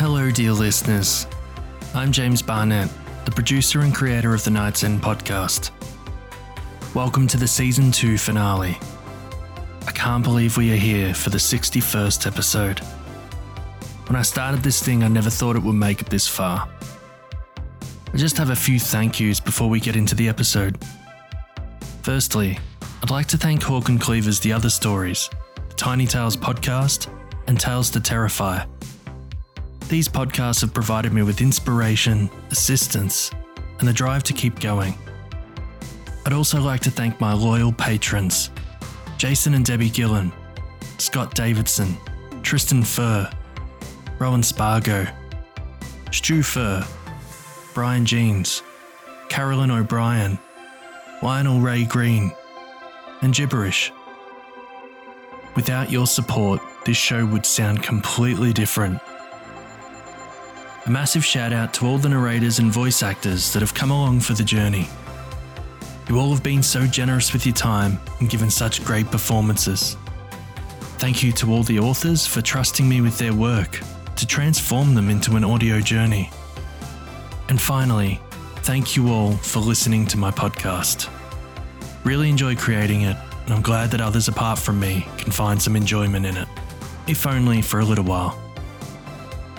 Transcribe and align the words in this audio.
Hello, 0.00 0.30
dear 0.30 0.54
listeners. 0.54 1.26
I'm 1.92 2.10
James 2.10 2.40
Barnett, 2.40 2.88
the 3.26 3.30
producer 3.30 3.80
and 3.80 3.94
creator 3.94 4.32
of 4.32 4.42
the 4.42 4.50
Night's 4.50 4.82
End 4.82 5.02
podcast. 5.02 5.72
Welcome 6.94 7.26
to 7.26 7.36
the 7.36 7.46
season 7.46 7.92
2 7.92 8.16
finale. 8.16 8.78
I 9.86 9.92
can't 9.92 10.24
believe 10.24 10.56
we 10.56 10.72
are 10.72 10.76
here 10.76 11.12
for 11.12 11.28
the 11.28 11.36
61st 11.36 12.26
episode. 12.26 12.78
When 14.06 14.16
I 14.16 14.22
started 14.22 14.62
this 14.62 14.82
thing, 14.82 15.04
I 15.04 15.08
never 15.08 15.28
thought 15.28 15.54
it 15.54 15.62
would 15.62 15.74
make 15.74 16.00
it 16.00 16.08
this 16.08 16.26
far. 16.26 16.66
I 17.82 18.16
just 18.16 18.38
have 18.38 18.48
a 18.48 18.56
few 18.56 18.80
thank 18.80 19.20
yous 19.20 19.38
before 19.38 19.68
we 19.68 19.80
get 19.80 19.96
into 19.96 20.14
the 20.14 20.30
episode. 20.30 20.82
Firstly, 22.00 22.58
I'd 23.02 23.10
like 23.10 23.26
to 23.26 23.36
thank 23.36 23.62
Hawk 23.62 23.90
and 23.90 24.00
Cleaver's 24.00 24.40
The 24.40 24.54
Other 24.54 24.70
Stories, 24.70 25.28
the 25.68 25.74
Tiny 25.74 26.06
Tales 26.06 26.38
podcast, 26.38 27.12
and 27.48 27.60
Tales 27.60 27.90
to 27.90 28.00
Terrify. 28.00 28.64
These 29.90 30.08
podcasts 30.08 30.60
have 30.60 30.72
provided 30.72 31.12
me 31.12 31.24
with 31.24 31.40
inspiration, 31.40 32.30
assistance, 32.52 33.32
and 33.80 33.88
the 33.88 33.92
drive 33.92 34.22
to 34.22 34.32
keep 34.32 34.60
going. 34.60 34.94
I'd 36.24 36.32
also 36.32 36.60
like 36.60 36.80
to 36.82 36.92
thank 36.92 37.20
my 37.20 37.32
loyal 37.32 37.72
patrons 37.72 38.52
Jason 39.18 39.52
and 39.52 39.64
Debbie 39.64 39.90
Gillen, 39.90 40.30
Scott 40.98 41.34
Davidson, 41.34 41.96
Tristan 42.42 42.84
Furr, 42.84 43.28
Rowan 44.20 44.44
Spargo, 44.44 45.08
Stu 46.12 46.44
Furr, 46.44 46.86
Brian 47.74 48.06
Jeans, 48.06 48.62
Carolyn 49.28 49.72
O'Brien, 49.72 50.38
Lionel 51.20 51.58
Ray 51.58 51.84
Green, 51.84 52.30
and 53.22 53.34
Gibberish. 53.34 53.90
Without 55.56 55.90
your 55.90 56.06
support, 56.06 56.60
this 56.86 56.96
show 56.96 57.26
would 57.26 57.44
sound 57.44 57.82
completely 57.82 58.52
different. 58.52 59.00
A 60.86 60.90
massive 60.90 61.24
shout 61.24 61.52
out 61.52 61.74
to 61.74 61.86
all 61.86 61.98
the 61.98 62.08
narrators 62.08 62.58
and 62.58 62.72
voice 62.72 63.02
actors 63.02 63.52
that 63.52 63.60
have 63.60 63.74
come 63.74 63.90
along 63.90 64.20
for 64.20 64.32
the 64.32 64.42
journey. 64.42 64.88
You 66.08 66.18
all 66.18 66.30
have 66.30 66.42
been 66.42 66.62
so 66.62 66.86
generous 66.86 67.34
with 67.34 67.44
your 67.44 67.54
time 67.54 68.00
and 68.18 68.30
given 68.30 68.50
such 68.50 68.82
great 68.82 69.06
performances. 69.10 69.98
Thank 70.96 71.22
you 71.22 71.32
to 71.32 71.52
all 71.52 71.64
the 71.64 71.78
authors 71.78 72.26
for 72.26 72.40
trusting 72.40 72.88
me 72.88 73.02
with 73.02 73.18
their 73.18 73.34
work 73.34 73.80
to 74.16 74.26
transform 74.26 74.94
them 74.94 75.10
into 75.10 75.36
an 75.36 75.44
audio 75.44 75.80
journey. 75.80 76.30
And 77.50 77.60
finally, 77.60 78.18
thank 78.62 78.96
you 78.96 79.10
all 79.10 79.32
for 79.32 79.60
listening 79.60 80.06
to 80.06 80.16
my 80.16 80.30
podcast. 80.30 81.10
Really 82.04 82.30
enjoy 82.30 82.56
creating 82.56 83.02
it, 83.02 83.18
and 83.44 83.52
I'm 83.52 83.62
glad 83.62 83.90
that 83.90 84.00
others 84.00 84.28
apart 84.28 84.58
from 84.58 84.80
me 84.80 85.06
can 85.18 85.30
find 85.30 85.60
some 85.60 85.76
enjoyment 85.76 86.24
in 86.24 86.38
it, 86.38 86.48
if 87.06 87.26
only 87.26 87.60
for 87.60 87.80
a 87.80 87.84
little 87.84 88.04
while. 88.04 88.49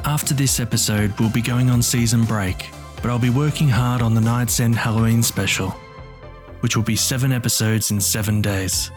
After 0.05 0.33
this 0.33 0.59
episode, 0.59 1.17
we'll 1.19 1.29
be 1.29 1.41
going 1.41 1.69
on 1.69 1.81
season 1.81 2.23
break, 2.23 2.69
but 3.01 3.11
I'll 3.11 3.19
be 3.19 3.29
working 3.29 3.69
hard 3.69 4.01
on 4.01 4.15
the 4.15 4.21
Night's 4.21 4.59
End 4.59 4.75
Halloween 4.75 5.21
special, 5.21 5.69
which 6.61 6.75
will 6.75 6.83
be 6.83 6.95
seven 6.95 7.31
episodes 7.31 7.91
in 7.91 8.01
seven 8.01 8.41
days. 8.41 8.91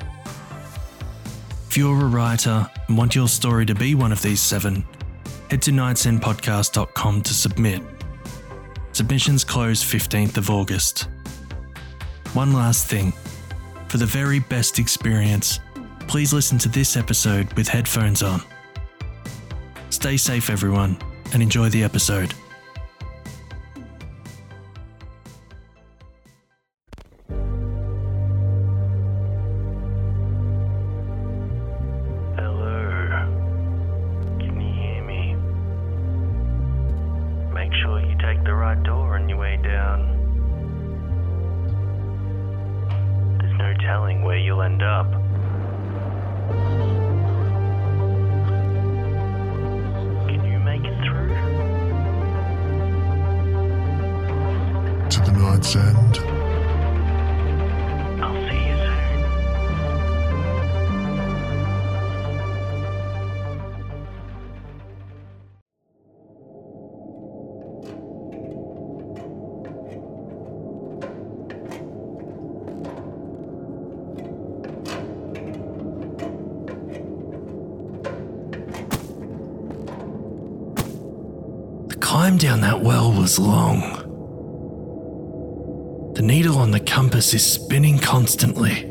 If 1.68 1.76
you're 1.76 2.00
a 2.00 2.06
writer 2.06 2.68
and 2.88 2.96
want 2.96 3.14
your 3.14 3.28
story 3.28 3.66
to 3.66 3.74
be 3.74 3.94
one 3.94 4.12
of 4.12 4.22
these 4.22 4.40
seven, 4.40 4.84
head 5.50 5.60
to 5.62 5.72
nightsendpodcast.com 5.72 7.22
to 7.22 7.34
submit. 7.34 7.82
Submissions 8.92 9.44
close 9.44 9.84
15th 9.84 10.38
of 10.38 10.50
August. 10.50 11.08
One 12.32 12.52
last 12.52 12.86
thing. 12.86 13.12
For 13.88 13.98
the 13.98 14.06
very 14.06 14.38
best 14.38 14.78
experience, 14.78 15.60
please 16.08 16.32
listen 16.32 16.58
to 16.58 16.68
this 16.68 16.96
episode 16.96 17.52
with 17.52 17.68
headphones 17.68 18.22
on. 18.22 18.40
Stay 20.04 20.18
safe, 20.18 20.50
everyone, 20.50 20.98
and 21.32 21.42
enjoy 21.42 21.70
the 21.70 21.82
episode. 21.82 22.34
To 55.62 55.72
the 55.72 55.74
night's 55.74 55.76
end. 55.76 56.18
I'll 58.22 58.34
see 58.48 58.68
you 58.68 58.76
soon. 58.76 59.24
The 81.88 81.96
climb 81.96 82.38
down 82.38 82.60
that 82.62 82.80
well 82.80 83.12
was 83.12 83.38
long. 83.38 84.03
The 86.24 86.28
needle 86.28 86.56
on 86.56 86.70
the 86.70 86.80
compass 86.80 87.34
is 87.34 87.44
spinning 87.44 87.98
constantly. 87.98 88.90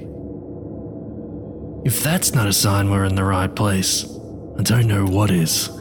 If 1.83 2.03
that's 2.03 2.31
not 2.31 2.47
a 2.47 2.53
sign 2.53 2.91
we're 2.91 3.05
in 3.05 3.15
the 3.15 3.23
right 3.23 3.53
place, 3.55 4.05
I 4.59 4.61
don't 4.61 4.85
know 4.85 5.07
what 5.07 5.31
is. 5.31 5.67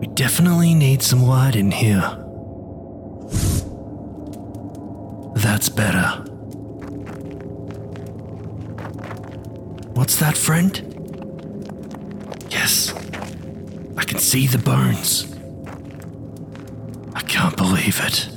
we 0.00 0.08
definitely 0.14 0.74
need 0.74 1.04
some 1.04 1.22
light 1.22 1.54
in 1.54 1.70
here. 1.70 2.00
That's 5.36 5.68
better. 5.68 6.24
What's 9.94 10.16
that, 10.16 10.36
friend? 10.36 10.82
Yes, 12.50 12.92
I 13.96 14.02
can 14.02 14.18
see 14.18 14.48
the 14.48 14.58
bones. 14.58 15.31
Believe 17.82 18.00
it. 18.04 18.28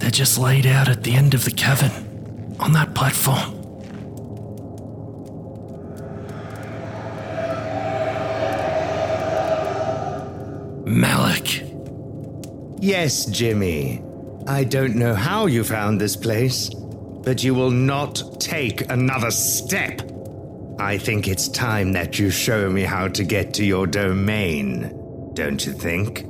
They're 0.00 0.10
just 0.10 0.36
laid 0.36 0.66
out 0.66 0.90
at 0.90 1.02
the 1.02 1.14
end 1.14 1.32
of 1.32 1.46
the 1.46 1.50
cavern, 1.50 2.54
on 2.60 2.74
that 2.74 2.94
platform. 2.94 3.56
Malik, 10.84 11.64
Yes, 12.80 13.24
Jimmy. 13.24 14.02
I 14.46 14.64
don't 14.64 14.96
know 14.96 15.14
how 15.14 15.46
you 15.46 15.64
found 15.64 15.98
this 15.98 16.16
place, 16.16 16.68
but 16.68 17.42
you 17.42 17.54
will 17.54 17.70
not 17.70 18.22
take 18.38 18.90
another 18.90 19.30
step. 19.30 20.02
I 20.78 20.98
think 20.98 21.26
it's 21.28 21.48
time 21.48 21.92
that 21.92 22.18
you 22.18 22.28
show 22.28 22.68
me 22.68 22.82
how 22.82 23.08
to 23.08 23.24
get 23.24 23.54
to 23.54 23.64
your 23.64 23.86
domain, 23.86 25.30
don't 25.32 25.64
you 25.64 25.72
think? 25.72 26.26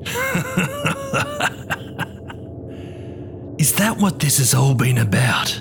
is 3.58 3.74
that 3.74 3.98
what 3.98 4.18
this 4.18 4.38
has 4.38 4.54
all 4.54 4.74
been 4.74 4.98
about? 4.98 5.60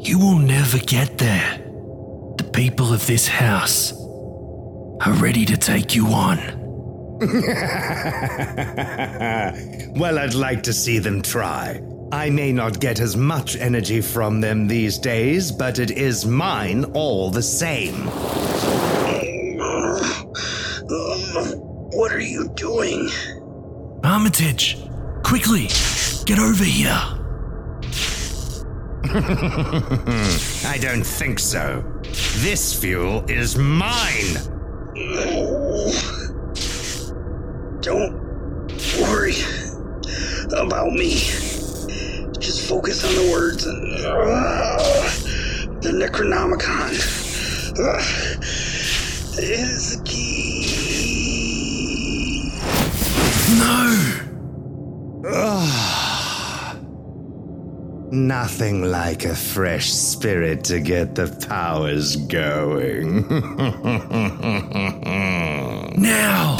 You 0.00 0.18
will 0.18 0.38
never 0.38 0.78
get 0.78 1.18
there. 1.18 1.58
The 2.38 2.50
people 2.52 2.92
of 2.92 3.06
this 3.06 3.26
house 3.26 3.92
are 3.92 5.12
ready 5.14 5.44
to 5.46 5.56
take 5.56 5.94
you 5.94 6.06
on. 6.08 6.38
well, 9.98 10.18
I'd 10.18 10.34
like 10.34 10.62
to 10.64 10.72
see 10.72 10.98
them 10.98 11.22
try. 11.22 11.80
I 12.12 12.30
may 12.30 12.52
not 12.52 12.78
get 12.78 13.00
as 13.00 13.16
much 13.16 13.56
energy 13.56 14.00
from 14.00 14.40
them 14.40 14.68
these 14.68 14.98
days, 14.98 15.50
but 15.50 15.80
it 15.80 15.90
is 15.90 16.24
mine 16.24 16.84
all 16.94 17.30
the 17.30 17.42
same. 17.42 18.08
What 21.96 22.12
are 22.12 22.20
you 22.20 22.50
doing? 22.50 23.08
Armitage, 24.04 24.76
quickly, 25.22 25.68
get 26.26 26.38
over 26.38 26.62
here. 26.62 26.90
I 30.66 30.76
don't 30.78 31.02
think 31.06 31.38
so. 31.38 31.82
This 32.42 32.78
fuel 32.78 33.24
is 33.30 33.56
mine. 33.56 34.34
No. 34.94 35.90
Don't 37.80 38.12
worry 39.00 39.36
about 40.52 40.92
me. 40.92 41.14
Just 42.38 42.68
focus 42.68 43.06
on 43.06 43.14
the 43.14 43.30
words 43.32 43.64
and 43.64 43.94
uh, 44.04 44.76
the 45.80 45.92
Necronomicon. 45.92 46.92
Uh, 47.78 48.02
is 49.38 49.98
the 49.98 50.04
key. 50.04 50.56
No! 53.58 54.16
Nothing 58.16 58.90
like 58.90 59.26
a 59.26 59.36
fresh 59.36 59.92
spirit 59.92 60.64
to 60.64 60.80
get 60.80 61.14
the 61.14 61.28
powers 61.46 62.16
going. 62.16 63.28
Now! 65.98 66.56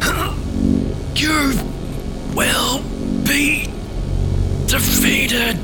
You 1.14 1.52
will 2.34 2.82
be 3.24 3.66
defeated! 4.66 5.56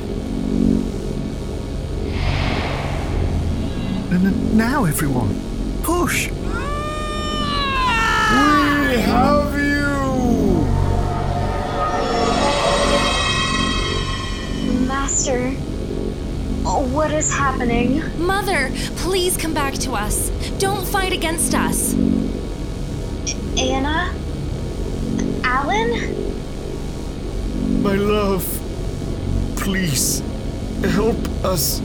And 4.12 4.56
now, 4.56 4.84
everyone, 4.84 5.34
push! 5.82 6.31
we 8.94 9.00
have 9.00 9.44
Master, 15.24 15.52
what 16.92 17.10
is 17.10 17.32
happening? 17.32 18.02
Mother, 18.18 18.70
please 18.96 19.38
come 19.38 19.54
back 19.54 19.72
to 19.72 19.92
us. 19.92 20.28
Don't 20.58 20.86
fight 20.86 21.14
against 21.14 21.54
us. 21.54 21.94
Anna? 23.58 24.12
Allan? 25.42 25.92
My 27.82 27.94
love, 27.94 28.44
please 29.56 30.20
help 30.92 31.16
us. 31.42 31.80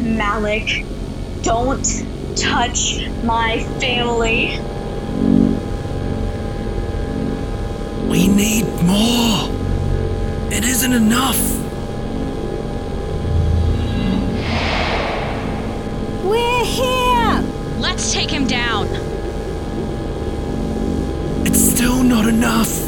Malik, 0.00 0.86
don't 1.42 1.84
touch 2.34 3.06
my 3.24 3.62
family. 3.78 4.58
We 8.08 8.26
need 8.26 8.64
more! 8.84 9.57
It 10.50 10.64
isn't 10.64 10.92
enough! 10.92 11.38
We're 16.24 16.64
here! 16.64 17.44
Let's 17.78 18.12
take 18.12 18.30
him 18.30 18.46
down. 18.46 18.88
It's 21.46 21.60
still 21.60 22.02
not 22.02 22.26
enough! 22.26 22.86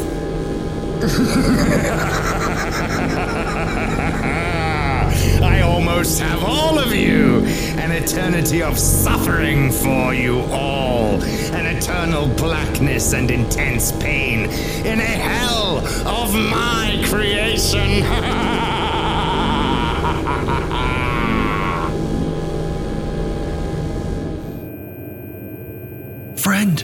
I 5.43 5.61
almost 5.81 6.19
have 6.19 6.43
all 6.43 6.77
of 6.77 6.93
you! 6.93 7.43
An 7.79 7.91
eternity 7.91 8.61
of 8.61 8.77
suffering 8.77 9.71
for 9.71 10.13
you 10.13 10.41
all! 10.51 11.19
An 11.55 11.75
eternal 11.75 12.27
blackness 12.35 13.13
and 13.13 13.31
intense 13.31 13.91
pain 13.93 14.41
in 14.85 14.99
a 14.99 15.03
hell 15.03 15.79
of 16.07 16.35
my 16.35 17.03
creation! 17.07 18.03
Friend! 26.37 26.79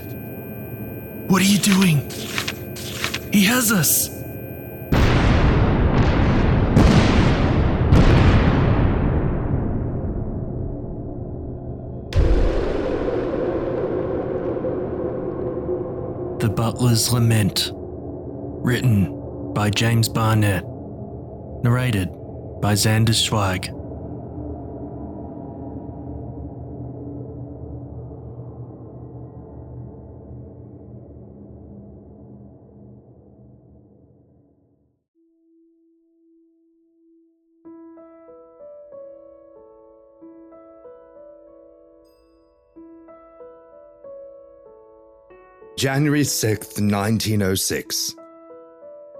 What 1.30 1.44
are 1.44 1.46
you 1.46 1.60
doing? 1.60 2.10
He 3.32 3.46
has 3.46 3.72
us! 3.72 4.17
Butler's 16.78 17.12
Lament. 17.12 17.72
Written 17.74 19.52
by 19.52 19.72
James 19.72 20.08
Barnett. 20.08 20.64
Narrated 21.64 22.10
by 22.62 22.74
Xander 22.74 23.16
Zweig. 23.16 23.74
January 45.78 46.24
6th, 46.24 46.82
1906. 46.82 48.16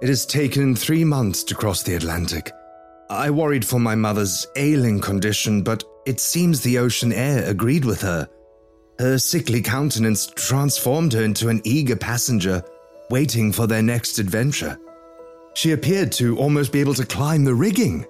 It 0.02 0.08
has 0.08 0.26
taken 0.26 0.74
three 0.74 1.04
months 1.04 1.44
to 1.44 1.54
cross 1.54 1.84
the 1.84 1.94
Atlantic. 1.94 2.50
I 3.08 3.30
worried 3.30 3.64
for 3.64 3.78
my 3.78 3.94
mother's 3.94 4.44
ailing 4.56 5.00
condition, 5.00 5.62
but 5.62 5.84
it 6.04 6.18
seems 6.18 6.60
the 6.60 6.78
ocean 6.78 7.12
air 7.12 7.48
agreed 7.48 7.84
with 7.84 8.00
her. 8.00 8.28
Her 8.98 9.18
sickly 9.18 9.62
countenance 9.62 10.26
transformed 10.26 11.12
her 11.12 11.22
into 11.22 11.48
an 11.48 11.60
eager 11.62 11.94
passenger, 11.94 12.64
waiting 13.08 13.52
for 13.52 13.68
their 13.68 13.82
next 13.82 14.18
adventure. 14.18 14.76
She 15.54 15.70
appeared 15.70 16.10
to 16.12 16.36
almost 16.38 16.72
be 16.72 16.80
able 16.80 16.94
to 16.94 17.06
climb 17.06 17.44
the 17.44 17.54
rigging. 17.54 18.04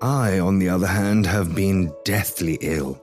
I, 0.00 0.38
on 0.38 0.58
the 0.58 0.70
other 0.70 0.86
hand, 0.86 1.26
have 1.26 1.54
been 1.54 1.92
deathly 2.06 2.56
ill. 2.62 2.98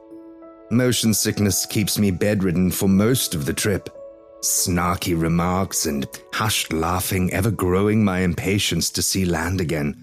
Motion 0.72 1.13
sickness 1.13 1.68
keeps 1.68 2.00
me 2.00 2.10
bedridden 2.10 2.72
for 2.72 2.90
most 2.90 3.36
of 3.36 3.45
the 3.45 3.54
trip. 3.54 3.95
Snarky 4.41 5.19
remarks 5.19 5.86
and 5.86 6.07
hushed 6.33 6.71
laughing 6.71 7.31
ever 7.33 7.51
growing 7.51 8.03
my 8.03 8.19
impatience 8.19 8.89
to 8.91 9.01
see 9.01 9.25
land 9.25 9.59
again. 9.59 9.95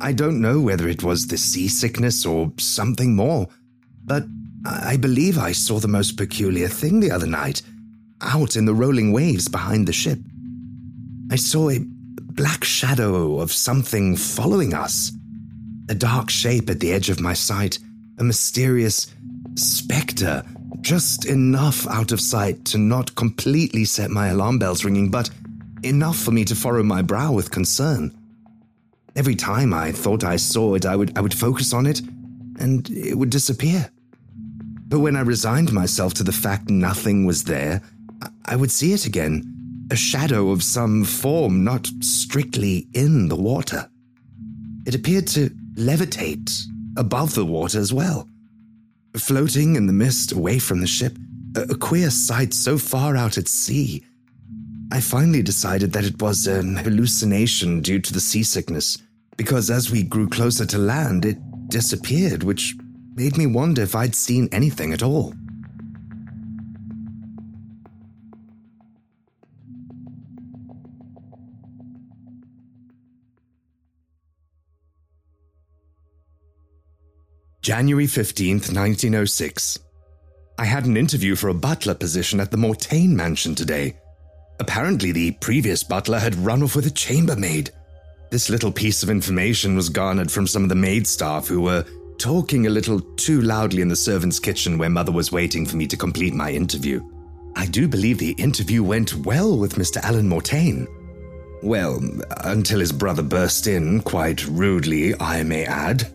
I 0.00 0.12
don't 0.12 0.40
know 0.40 0.60
whether 0.60 0.88
it 0.88 1.02
was 1.02 1.26
the 1.26 1.38
seasickness 1.38 2.26
or 2.26 2.52
something 2.58 3.16
more, 3.16 3.48
but 4.04 4.24
I 4.64 4.96
believe 4.96 5.38
I 5.38 5.52
saw 5.52 5.80
the 5.80 5.88
most 5.88 6.16
peculiar 6.16 6.68
thing 6.68 7.00
the 7.00 7.10
other 7.10 7.26
night, 7.26 7.62
out 8.20 8.56
in 8.56 8.64
the 8.66 8.74
rolling 8.74 9.12
waves 9.12 9.48
behind 9.48 9.88
the 9.88 9.92
ship. 9.92 10.18
I 11.30 11.36
saw 11.36 11.70
a 11.70 11.80
black 11.80 12.64
shadow 12.64 13.40
of 13.40 13.52
something 13.52 14.16
following 14.16 14.74
us. 14.74 15.12
A 15.88 15.94
dark 15.94 16.30
shape 16.30 16.70
at 16.70 16.78
the 16.78 16.92
edge 16.92 17.10
of 17.10 17.20
my 17.20 17.34
sight, 17.34 17.78
a 18.18 18.24
mysterious 18.24 19.12
spectre, 19.56 20.44
just 20.82 21.26
enough 21.26 21.86
out 21.86 22.12
of 22.12 22.20
sight 22.20 22.64
to 22.66 22.78
not 22.78 23.14
completely 23.14 23.84
set 23.84 24.10
my 24.10 24.28
alarm 24.28 24.58
bells 24.58 24.84
ringing, 24.84 25.10
but 25.10 25.30
enough 25.82 26.18
for 26.18 26.32
me 26.32 26.44
to 26.44 26.54
furrow 26.54 26.82
my 26.82 27.02
brow 27.02 27.32
with 27.32 27.50
concern. 27.50 28.12
Every 29.14 29.34
time 29.34 29.72
I 29.72 29.92
thought 29.92 30.24
I 30.24 30.36
saw 30.36 30.74
it, 30.74 30.84
I 30.86 30.96
would, 30.96 31.16
I 31.16 31.20
would 31.20 31.34
focus 31.34 31.72
on 31.72 31.86
it, 31.86 32.00
and 32.58 32.88
it 32.90 33.16
would 33.16 33.30
disappear. 33.30 33.90
But 34.88 35.00
when 35.00 35.16
I 35.16 35.20
resigned 35.20 35.72
myself 35.72 36.14
to 36.14 36.24
the 36.24 36.32
fact 36.32 36.68
nothing 36.68 37.24
was 37.24 37.44
there, 37.44 37.82
I- 38.44 38.56
would 38.56 38.70
see 38.70 38.92
it 38.92 39.06
again 39.06 39.86
a 39.90 39.96
shadow 39.96 40.50
of 40.50 40.62
some 40.62 41.04
form 41.04 41.64
not 41.64 41.86
strictly 42.00 42.88
in 42.92 43.28
the 43.28 43.36
water. 43.36 43.88
It 44.86 44.94
appeared 44.94 45.26
to 45.28 45.50
levitate 45.76 46.50
above 46.96 47.34
the 47.34 47.44
water 47.44 47.78
as 47.78 47.92
well. 47.92 48.28
Floating 49.16 49.76
in 49.76 49.86
the 49.86 49.92
mist 49.92 50.32
away 50.32 50.58
from 50.58 50.80
the 50.80 50.86
ship, 50.86 51.18
a, 51.54 51.74
queer 51.74 52.10
sight 52.10 52.54
so 52.54 52.78
far 52.78 53.14
out 53.14 53.36
at 53.36 53.46
sea. 53.46 54.02
I 54.90 55.00
finally 55.00 55.42
decided 55.42 55.92
that 55.92 56.04
it 56.04 56.20
was 56.20 56.46
an 56.46 56.76
hallucination 56.76 57.82
due 57.82 57.98
to 57.98 58.12
the 58.12 58.20
seasickness, 58.20 58.98
because 59.36 59.70
as 59.70 59.90
we 59.90 60.02
grew 60.02 60.28
closer 60.28 60.64
to 60.64 60.78
land, 60.78 61.26
it 61.26 61.38
disappeared, 61.68 62.42
which 62.42 62.74
made 63.14 63.36
me 63.36 63.46
wonder 63.46 63.82
if 63.82 63.94
I'd 63.94 64.14
seen 64.14 64.48
anything 64.50 64.94
at 64.94 65.02
all. 65.02 65.34
January 77.62 78.06
15th, 78.08 78.74
1906. 78.74 79.78
I 80.58 80.64
had 80.64 80.84
an 80.84 80.96
interview 80.96 81.36
for 81.36 81.48
a 81.48 81.54
butler 81.54 81.94
position 81.94 82.40
at 82.40 82.50
the 82.50 82.56
Mortain 82.56 83.14
mansion 83.14 83.54
today. 83.54 83.96
Apparently, 84.58 85.12
the 85.12 85.30
previous 85.40 85.84
butler 85.84 86.18
had 86.18 86.34
run 86.34 86.64
off 86.64 86.74
with 86.74 86.86
a 86.86 86.90
chambermaid. 86.90 87.70
This 88.32 88.50
little 88.50 88.72
piece 88.72 89.04
of 89.04 89.10
information 89.10 89.76
was 89.76 89.88
garnered 89.88 90.28
from 90.28 90.48
some 90.48 90.64
of 90.64 90.70
the 90.70 90.74
maid 90.74 91.06
staff 91.06 91.46
who 91.46 91.60
were 91.60 91.84
talking 92.18 92.66
a 92.66 92.70
little 92.70 93.00
too 93.14 93.42
loudly 93.42 93.80
in 93.80 93.86
the 93.86 93.94
servants' 93.94 94.40
kitchen 94.40 94.76
where 94.76 94.90
Mother 94.90 95.12
was 95.12 95.30
waiting 95.30 95.64
for 95.64 95.76
me 95.76 95.86
to 95.86 95.96
complete 95.96 96.34
my 96.34 96.50
interview. 96.50 97.00
I 97.54 97.66
do 97.66 97.86
believe 97.86 98.18
the 98.18 98.34
interview 98.38 98.82
went 98.82 99.14
well 99.14 99.56
with 99.56 99.76
Mr. 99.76 99.98
Allan 99.98 100.26
Mortaine. 100.26 100.88
Well, 101.62 102.00
until 102.38 102.80
his 102.80 102.90
brother 102.90 103.22
burst 103.22 103.68
in, 103.68 104.00
quite 104.02 104.44
rudely, 104.48 105.14
I 105.20 105.44
may 105.44 105.64
add. 105.64 106.12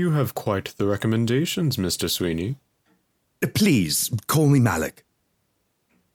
You 0.00 0.12
have 0.12 0.32
quite 0.32 0.74
the 0.78 0.86
recommendations, 0.86 1.76
Mr. 1.76 2.08
Sweeney. 2.08 2.56
Please, 3.52 4.10
call 4.28 4.48
me 4.48 4.58
Malik. 4.58 5.04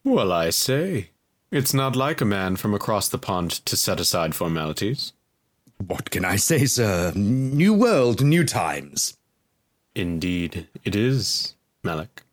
Well, 0.03 0.31
I 0.31 0.49
say. 0.49 1.11
It's 1.51 1.71
not 1.71 1.95
like 1.95 2.19
a 2.19 2.25
man 2.25 2.55
from 2.55 2.73
across 2.73 3.07
the 3.07 3.19
pond 3.19 3.51
to 3.67 3.77
set 3.77 3.99
aside 3.99 4.33
formalities. 4.33 5.13
What 5.77 6.09
can 6.09 6.25
I 6.25 6.35
say, 6.35 6.65
sir? 6.65 7.13
New 7.15 7.75
world, 7.75 8.23
new 8.23 8.43
times. 8.43 9.17
Indeed, 9.93 10.67
it 10.83 10.95
is, 10.95 11.53
Malik. 11.83 12.23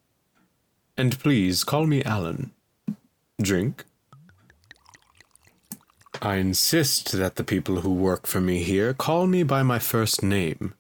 And 0.97 1.18
please 1.18 1.64
call 1.64 1.85
me 1.87 2.02
Allan. 2.02 2.52
Drink? 3.42 3.85
I 6.23 6.37
insist 6.37 7.12
that 7.12 7.37
the 7.37 7.44
people 7.44 7.82
who 7.82 7.92
work 7.92 8.26
for 8.26 8.40
me 8.40 8.62
here 8.62 8.94
call 8.94 9.26
me 9.26 9.42
by 9.42 9.62
my 9.62 9.78
first 9.78 10.23
name. 10.23 10.73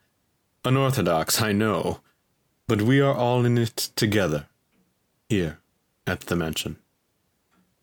Unorthodox, 0.64 1.42
I 1.42 1.52
know, 1.52 2.00
but 2.68 2.82
we 2.82 3.00
are 3.00 3.14
all 3.14 3.44
in 3.44 3.58
it 3.58 3.90
together, 3.96 4.46
here 5.28 5.58
at 6.06 6.20
the 6.22 6.36
mansion. 6.36 6.76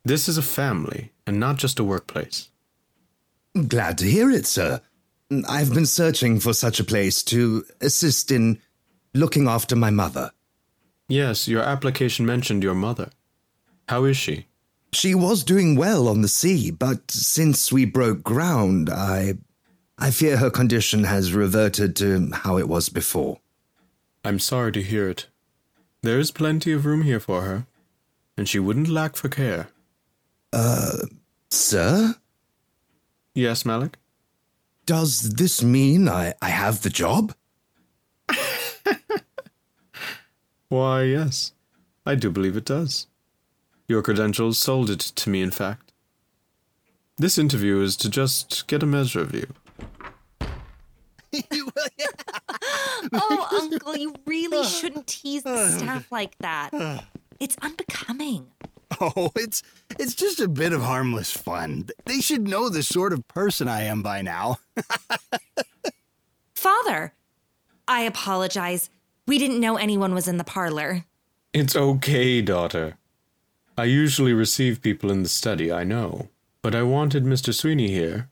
This 0.06 0.30
is 0.30 0.38
a 0.38 0.42
family 0.42 1.12
and 1.28 1.40
not 1.40 1.58
just 1.58 1.80
a 1.80 1.84
workplace. 1.84 2.50
Glad 3.68 3.98
to 3.98 4.06
hear 4.06 4.30
it, 4.30 4.46
sir. 4.46 4.82
I've 5.48 5.74
been 5.74 5.86
searching 5.86 6.40
for 6.40 6.54
such 6.54 6.80
a 6.80 6.86
place 6.86 7.22
to 7.24 7.66
assist 7.82 8.32
in 8.32 8.60
looking 9.14 9.48
after 9.48 9.76
my 9.76 9.90
mother. 9.90 10.32
Yes, 11.10 11.48
your 11.48 11.64
application 11.64 12.26
mentioned 12.26 12.64
your 12.64 12.76
mother. 12.76 13.10
How 13.90 14.06
is 14.06 14.16
she? 14.16 14.46
She 14.94 15.14
was 15.14 15.44
doing 15.44 15.76
well 15.76 16.08
on 16.08 16.22
the 16.22 16.28
sea, 16.28 16.72
but 16.72 17.12
since 17.12 17.72
we 17.72 17.86
broke 17.86 18.24
ground, 18.24 18.90
I. 18.90 19.36
I 20.02 20.12
fear 20.12 20.38
her 20.38 20.50
condition 20.50 21.04
has 21.04 21.34
reverted 21.34 21.94
to 21.98 22.32
how 22.32 22.58
it 22.58 22.70
was 22.70 22.88
before. 22.88 23.40
I'm 24.24 24.40
sorry 24.40 24.72
to 24.72 24.82
hear 24.82 25.10
it. 25.10 25.28
There 26.02 26.20
is 26.20 26.32
plenty 26.32 26.72
of 26.72 26.86
room 26.86 27.02
here 27.02 27.20
for 27.20 27.42
her, 27.42 27.68
and 28.38 28.48
she 28.48 28.60
wouldn't 28.60 28.88
lack 28.88 29.18
for 29.18 29.28
care. 29.28 29.68
Uh, 30.54 31.00
sir? 31.52 32.16
Yes, 33.36 33.66
Malik? 33.66 33.98
Does 34.86 35.32
this 35.32 35.62
mean 35.62 36.08
I, 36.08 36.34
I 36.42 36.48
have 36.50 36.82
the 36.82 36.90
job? 36.90 37.36
Why, 40.70 41.04
yes. 41.04 41.52
I 42.06 42.16
do 42.16 42.32
believe 42.32 42.56
it 42.56 42.66
does. 42.66 43.08
Your 43.90 44.02
credentials 44.02 44.58
sold 44.58 44.90
it 44.90 45.00
to 45.00 45.30
me, 45.30 45.42
in 45.42 45.52
fact. 45.52 45.92
This 47.18 47.38
interview 47.38 47.82
is 47.82 47.98
to 47.98 48.10
just 48.10 48.66
get 48.68 48.82
a 48.82 48.86
measure 48.86 49.20
of 49.20 49.36
you. 49.36 49.54
oh, 53.14 53.60
Uncle, 53.62 53.98
you 53.98 54.14
really 54.26 54.64
shouldn't 54.68 55.08
tease 55.08 55.44
oh, 55.46 55.56
the 55.56 55.72
staff 55.72 56.12
like 56.12 56.38
that. 56.40 56.72
It's 57.40 57.56
unbecoming. 57.62 58.48
Oh, 59.00 59.32
it's 59.34 59.64
it's 59.98 60.14
just 60.14 60.42
a 60.42 60.50
bit 60.50 60.74
of 60.74 60.82
harmless 60.82 61.32
fun. 61.32 61.88
They 62.04 62.20
should 62.20 62.50
know 62.50 62.68
the 62.68 62.84
sort 62.84 63.14
of 63.14 63.26
person 63.30 63.70
I 63.70 63.84
am 63.84 64.04
by 64.04 64.22
now. 64.22 64.58
Father, 66.54 67.14
I 67.88 68.02
apologize. 68.02 68.90
We 69.26 69.38
didn't 69.38 69.62
know 69.62 69.78
anyone 69.78 70.14
was 70.14 70.28
in 70.28 70.36
the 70.36 70.44
parlor. 70.44 71.06
It's 71.54 71.78
okay, 71.78 72.42
daughter. 72.42 72.98
I 73.78 73.86
usually 73.86 74.34
receive 74.34 74.82
people 74.82 75.10
in 75.10 75.24
the 75.24 75.30
study, 75.30 75.72
I 75.72 75.86
know, 75.86 76.28
but 76.62 76.76
I 76.76 76.84
wanted 76.84 77.24
Mr. 77.24 77.54
Sweeney 77.54 77.88
here, 77.88 78.28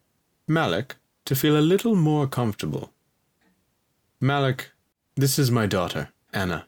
Malik, 0.45 0.95
to 1.27 1.35
feel 1.35 1.57
a 1.57 1.69
little 1.73 1.93
more 1.93 2.25
comfortable. 2.25 2.89
Malik, 4.21 4.71
this 5.17 5.37
is 5.37 5.51
my 5.51 5.65
daughter, 5.65 6.09
Anna, 6.33 6.65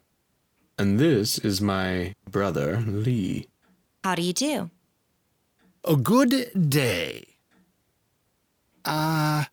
and 0.78 1.00
this 1.00 1.38
is 1.38 1.62
my 1.62 2.14
brother, 2.30 2.84
Lee. 2.86 3.48
How 4.04 4.16
do 4.16 4.22
you 4.22 4.34
do? 4.34 4.70
A 5.86 5.96
good 5.96 6.52
day. 6.70 7.26
Uh, 8.84 9.46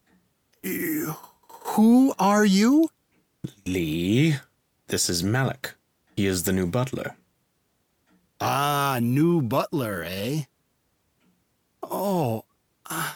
who 1.51 2.13
are 2.19 2.45
you? 2.45 2.91
Lee, 3.65 4.35
this 4.89 5.09
is 5.09 5.23
Malik. 5.23 5.75
He 6.17 6.27
is 6.27 6.43
the 6.43 6.53
new 6.53 6.67
butler. 6.67 7.15
Ah, 8.41 8.99
new 9.01 9.41
butler, 9.41 10.05
eh? 10.05 10.43
Oh, 11.81 12.45
uh, 12.91 13.13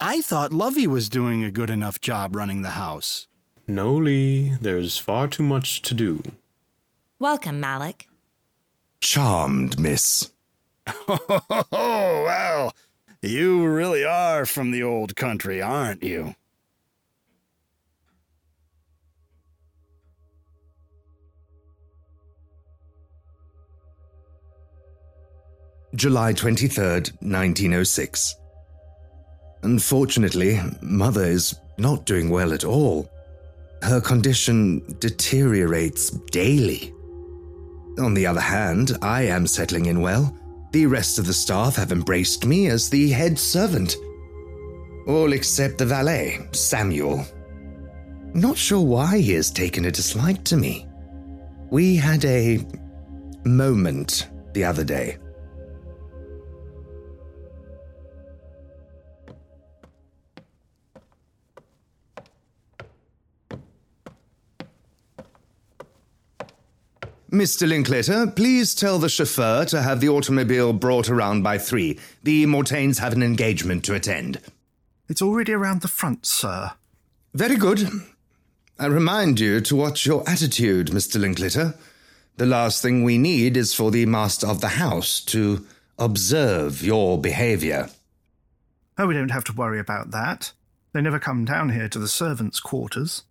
I 0.00 0.20
thought 0.20 0.52
Lovey 0.52 0.86
was 0.86 1.08
doing 1.08 1.42
a 1.42 1.50
good 1.50 1.70
enough 1.70 2.00
job 2.00 2.36
running 2.36 2.62
the 2.62 2.70
house. 2.70 3.26
No, 3.66 3.94
Lee, 3.94 4.54
there's 4.60 4.96
far 4.96 5.26
too 5.26 5.42
much 5.42 5.82
to 5.82 5.94
do. 5.94 6.22
Welcome, 7.18 7.58
Malik. 7.58 8.08
Charmed, 9.00 9.78
miss. 9.78 10.30
Oh, 11.70 12.22
well, 12.24 12.74
you 13.20 13.66
really 13.66 14.04
are 14.04 14.46
from 14.46 14.70
the 14.70 14.82
old 14.82 15.16
country, 15.16 15.60
aren't 15.60 16.02
you? 16.02 16.34
July 25.94 26.32
23rd, 26.32 27.12
1906. 27.22 28.36
Unfortunately, 29.62 30.60
Mother 30.80 31.24
is 31.24 31.56
not 31.78 32.06
doing 32.06 32.30
well 32.30 32.52
at 32.52 32.64
all. 32.64 33.10
Her 33.82 34.00
condition 34.00 34.82
deteriorates 35.00 36.10
daily. 36.10 36.92
On 37.98 38.14
the 38.14 38.26
other 38.26 38.40
hand, 38.40 38.96
I 39.02 39.22
am 39.22 39.46
settling 39.46 39.86
in 39.86 40.00
well. 40.00 40.36
The 40.72 40.86
rest 40.86 41.18
of 41.18 41.26
the 41.26 41.32
staff 41.32 41.76
have 41.76 41.92
embraced 41.92 42.44
me 42.44 42.68
as 42.68 42.90
the 42.90 43.10
head 43.10 43.38
servant. 43.38 43.96
All 45.06 45.32
except 45.32 45.78
the 45.78 45.86
valet, 45.86 46.46
Samuel. 46.52 47.24
Not 48.34 48.58
sure 48.58 48.84
why 48.84 49.18
he 49.18 49.32
has 49.32 49.50
taken 49.50 49.86
a 49.86 49.90
dislike 49.90 50.44
to 50.44 50.56
me. 50.56 50.86
We 51.70 51.96
had 51.96 52.24
a 52.24 52.64
moment 53.44 54.28
the 54.52 54.64
other 54.64 54.84
day. 54.84 55.16
Mr. 67.30 67.68
Linklater, 67.68 68.26
please 68.26 68.74
tell 68.74 68.98
the 68.98 69.08
chauffeur 69.10 69.66
to 69.66 69.82
have 69.82 70.00
the 70.00 70.08
automobile 70.08 70.72
brought 70.72 71.10
around 71.10 71.42
by 71.42 71.58
three. 71.58 71.98
The 72.22 72.46
Mortaines 72.46 73.00
have 73.00 73.12
an 73.12 73.22
engagement 73.22 73.84
to 73.84 73.94
attend. 73.94 74.40
It's 75.10 75.20
already 75.20 75.52
around 75.52 75.82
the 75.82 75.88
front, 75.88 76.24
sir. 76.24 76.72
Very 77.34 77.56
good. 77.56 77.86
I 78.78 78.86
remind 78.86 79.40
you 79.40 79.60
to 79.60 79.76
watch 79.76 80.06
your 80.06 80.26
attitude, 80.26 80.86
Mr. 80.86 81.20
Linklater. 81.20 81.74
The 82.38 82.46
last 82.46 82.80
thing 82.80 83.04
we 83.04 83.18
need 83.18 83.58
is 83.58 83.74
for 83.74 83.90
the 83.90 84.06
master 84.06 84.46
of 84.46 84.62
the 84.62 84.68
house 84.68 85.20
to 85.26 85.66
observe 85.98 86.82
your 86.82 87.20
behavior. 87.20 87.90
Oh, 88.96 89.06
we 89.06 89.12
don't 89.12 89.32
have 89.32 89.44
to 89.44 89.52
worry 89.52 89.80
about 89.80 90.12
that. 90.12 90.52
They 90.94 91.02
never 91.02 91.18
come 91.18 91.44
down 91.44 91.70
here 91.70 91.90
to 91.90 91.98
the 91.98 92.08
servants' 92.08 92.58
quarters. 92.58 93.24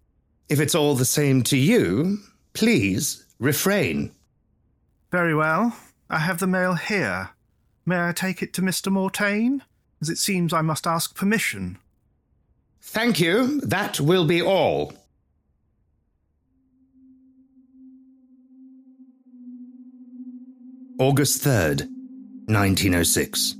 If 0.49 0.59
it's 0.59 0.75
all 0.75 0.93
the 0.93 1.03
same 1.03 1.41
to 1.43 1.57
you, 1.57 2.19
please 2.53 3.23
refrain. 3.39 4.11
Very 5.11 5.35
well. 5.35 5.75
I 6.09 6.19
have 6.19 6.39
the 6.39 6.47
mail 6.47 6.75
here. 6.75 7.29
May 7.85 8.07
I 8.07 8.11
take 8.11 8.41
it 8.41 8.53
to 8.53 8.61
Mr. 8.61 8.91
Mortaine? 8.91 9.63
As 10.01 10.09
it 10.09 10.17
seems 10.17 10.53
I 10.53 10.61
must 10.61 10.85
ask 10.85 11.15
permission. 11.15 11.77
Thank 12.81 13.19
you. 13.19 13.59
That 13.61 13.99
will 13.99 14.25
be 14.25 14.41
all. 14.41 14.93
August 20.99 21.43
3rd, 21.43 21.81
1906. 22.47 23.55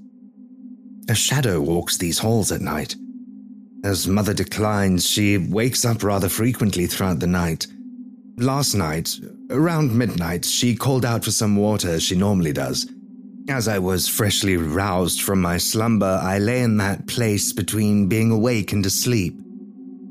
A 1.10 1.16
shadow 1.16 1.62
walks 1.62 1.98
these 1.98 2.20
halls 2.20 2.52
at 2.52 2.62
night. 2.62 2.96
As 3.84 4.08
Mother 4.08 4.34
declines, 4.34 5.06
she 5.08 5.38
wakes 5.38 5.86
up 5.86 6.04
rather 6.04 6.30
frequently 6.30 6.88
throughout 6.88 7.20
the 7.20 7.28
night. 7.28 7.68
Last 8.40 8.76
night, 8.76 9.20
around 9.50 9.98
midnight, 9.98 10.46
she 10.46 10.76
called 10.76 11.06
out 11.06 11.26
for 11.26 11.32
some 11.32 11.56
water 11.56 11.90
as 11.90 12.04
she 12.04 12.16
normally 12.16 12.54
does. 12.54 12.88
As 13.50 13.68
I 13.68 13.80
was 13.80 14.08
freshly 14.08 14.58
roused 14.58 15.24
from 15.24 15.42
my 15.42 15.58
slumber, 15.58 16.20
I 16.22 16.38
lay 16.38 16.62
in 16.62 16.78
that 16.78 17.08
place 17.08 17.52
between 17.52 18.08
being 18.08 18.30
awake 18.30 18.74
and 18.74 18.86
asleep, 18.86 19.40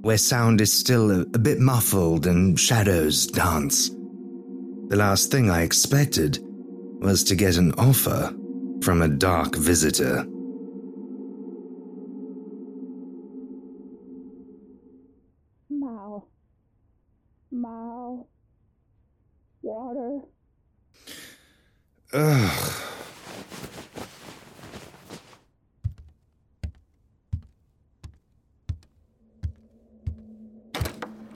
where 0.00 0.18
sound 0.18 0.61
is 0.61 0.73
still 0.73 1.12
a, 1.12 1.21
a 1.21 1.38
bit 1.38 1.61
muffled 1.61 2.26
and 2.26 2.59
shadows 2.59 3.28
dance. 3.28 3.90
The 4.88 4.97
last 4.97 5.30
thing 5.30 5.49
I 5.49 5.62
expected 5.62 6.40
was 7.00 7.23
to 7.25 7.37
get 7.37 7.59
an 7.59 7.75
offer 7.75 8.35
from 8.83 9.02
a 9.02 9.09
dark 9.09 9.54
visitor. 9.54 10.26
Mao. 17.57 18.27
Water. 19.63 20.21
Ugh. 22.13 22.83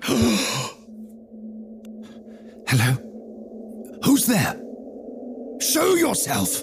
Hello? 2.67 2.97
Who's 4.05 4.27
there? 4.27 4.61
Show 5.61 5.95
yourself! 5.95 6.62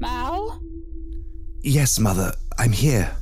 Mal? 0.00 0.62
Yes, 1.60 1.98
Mother, 1.98 2.32
I'm 2.58 2.72
here. 2.72 3.14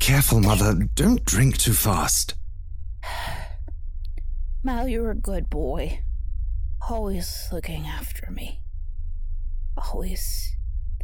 Careful, 0.00 0.40
Mother. 0.56 0.84
Don't 0.94 1.24
drink 1.24 1.58
too 1.58 1.72
fast. 1.72 2.36
Mal, 4.62 4.86
you're 4.86 5.10
a 5.10 5.16
good 5.16 5.50
boy. 5.50 5.98
Always 6.88 7.48
looking 7.50 7.86
after 7.86 8.30
me. 8.30 8.60
Always 9.76 10.54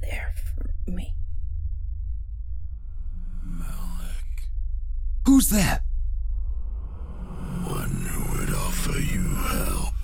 there 0.02 0.33
for 0.37 0.71
me. 0.87 1.16
Malik. 3.42 4.50
Who's 5.26 5.50
there? 5.50 5.83
One 7.66 8.07
who 8.09 8.38
would 8.38 8.54
offer 8.54 9.00
you 9.00 9.35
help. 9.35 9.95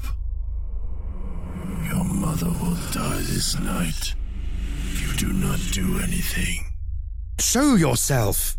Your 1.84 2.04
mother 2.04 2.46
will 2.46 2.76
die 2.90 3.22
this 3.22 3.56
night 3.60 4.14
if 4.92 5.02
you 5.02 5.28
do 5.28 5.32
not 5.32 5.60
do 5.70 6.00
anything. 6.00 6.64
Show 7.38 7.76
yourself! 7.76 8.55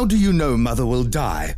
How 0.00 0.06
do 0.06 0.16
you 0.16 0.32
know 0.32 0.56
Mother 0.56 0.86
will 0.86 1.04
die? 1.04 1.56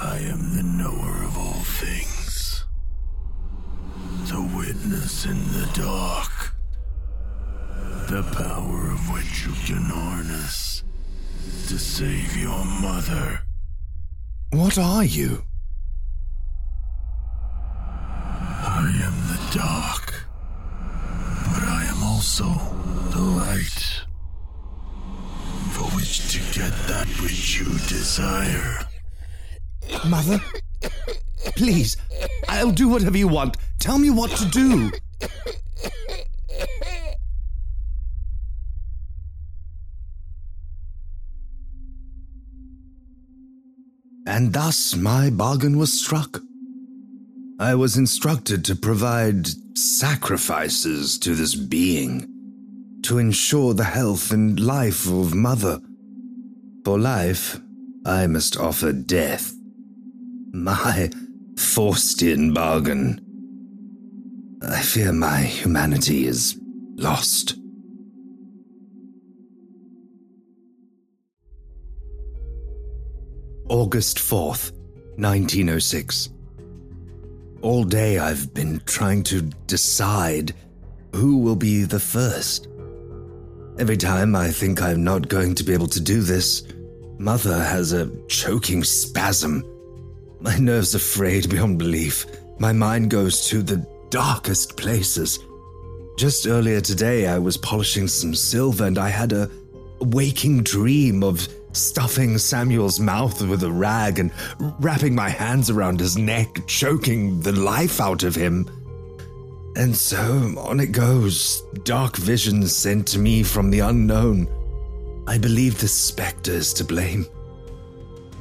I 0.00 0.18
am 0.18 0.56
the 0.56 0.64
knower 0.64 1.22
of 1.22 1.38
all 1.38 1.62
things. 1.62 2.64
The 4.24 4.42
witness 4.56 5.24
in 5.24 5.38
the 5.52 5.70
dark. 5.74 6.56
The 8.08 8.24
power 8.36 8.90
of 8.90 9.10
which 9.14 9.46
you 9.46 9.52
can 9.64 9.84
harness 9.84 10.82
to 11.68 11.78
save 11.78 12.36
your 12.36 12.64
mother. 12.64 13.44
What 14.50 14.76
are 14.76 15.04
you? 15.04 15.44
I 18.58 18.90
am 19.04 19.16
the 19.28 19.56
dark, 19.56 20.26
but 21.54 21.62
I 21.62 21.84
am 21.88 22.02
also 22.02 22.48
the 23.12 23.20
light. 23.20 24.00
For 25.72 25.84
which 25.96 26.30
to 26.32 26.38
get 26.52 26.72
that 26.86 27.08
which 27.22 27.51
you 27.62 27.78
desire. 27.88 28.88
Mother? 30.08 30.40
Please, 31.56 31.96
I'll 32.48 32.72
do 32.72 32.88
whatever 32.88 33.16
you 33.16 33.28
want. 33.28 33.56
Tell 33.78 33.98
me 33.98 34.10
what 34.10 34.30
to 34.32 34.44
do. 34.46 34.90
And 44.26 44.52
thus 44.52 44.96
my 44.96 45.30
bargain 45.30 45.78
was 45.78 45.92
struck. 45.92 46.40
I 47.58 47.74
was 47.74 47.96
instructed 47.96 48.64
to 48.64 48.74
provide 48.74 49.46
sacrifices 49.76 51.18
to 51.18 51.34
this 51.34 51.54
being 51.54 52.28
to 53.02 53.18
ensure 53.18 53.74
the 53.74 53.84
health 53.84 54.30
and 54.32 54.58
life 54.58 55.06
of 55.06 55.34
Mother. 55.34 55.80
For 56.84 56.98
life, 56.98 57.60
I 58.04 58.26
must 58.26 58.56
offer 58.56 58.92
death. 58.92 59.54
My 60.52 61.10
forced 61.56 62.22
in 62.22 62.52
bargain. 62.52 63.20
I 64.62 64.82
fear 64.82 65.12
my 65.12 65.38
humanity 65.42 66.26
is 66.26 66.58
lost. 66.96 67.56
August 73.68 74.18
4th, 74.18 74.72
1906. 75.18 76.30
All 77.62 77.84
day 77.84 78.18
I've 78.18 78.52
been 78.52 78.80
trying 78.86 79.22
to 79.24 79.42
decide 79.68 80.52
who 81.14 81.38
will 81.38 81.56
be 81.56 81.84
the 81.84 82.00
first. 82.00 82.66
Every 83.82 83.96
time 83.96 84.36
I 84.36 84.52
think 84.52 84.80
I'm 84.80 85.02
not 85.02 85.26
going 85.26 85.56
to 85.56 85.64
be 85.64 85.72
able 85.72 85.88
to 85.88 86.00
do 86.00 86.20
this, 86.20 86.62
Mother 87.18 87.60
has 87.64 87.92
a 87.92 88.08
choking 88.28 88.84
spasm. 88.84 89.64
My 90.38 90.56
nerves 90.56 90.94
are 90.94 91.00
frayed 91.00 91.50
beyond 91.50 91.80
belief. 91.80 92.24
My 92.60 92.72
mind 92.72 93.10
goes 93.10 93.48
to 93.48 93.60
the 93.60 93.84
darkest 94.08 94.76
places. 94.76 95.40
Just 96.16 96.46
earlier 96.46 96.80
today, 96.80 97.26
I 97.26 97.40
was 97.40 97.56
polishing 97.56 98.06
some 98.06 98.36
silver 98.36 98.86
and 98.86 98.98
I 98.98 99.08
had 99.08 99.32
a 99.32 99.50
waking 99.98 100.62
dream 100.62 101.24
of 101.24 101.48
stuffing 101.72 102.38
Samuel's 102.38 103.00
mouth 103.00 103.42
with 103.42 103.64
a 103.64 103.72
rag 103.72 104.20
and 104.20 104.30
wrapping 104.78 105.16
my 105.16 105.28
hands 105.28 105.70
around 105.70 105.98
his 105.98 106.16
neck, 106.16 106.68
choking 106.68 107.40
the 107.40 107.50
life 107.52 108.00
out 108.00 108.22
of 108.22 108.36
him. 108.36 108.64
And 109.74 109.96
so 109.96 110.54
on 110.58 110.80
it 110.80 110.92
goes, 110.92 111.62
dark 111.84 112.16
visions 112.16 112.76
sent 112.76 113.08
to 113.08 113.18
me 113.18 113.42
from 113.42 113.70
the 113.70 113.80
unknown. 113.80 114.48
I 115.26 115.38
believe 115.38 115.80
the 115.80 115.88
spectre 115.88 116.52
is 116.52 116.74
to 116.74 116.84
blame. 116.84 117.26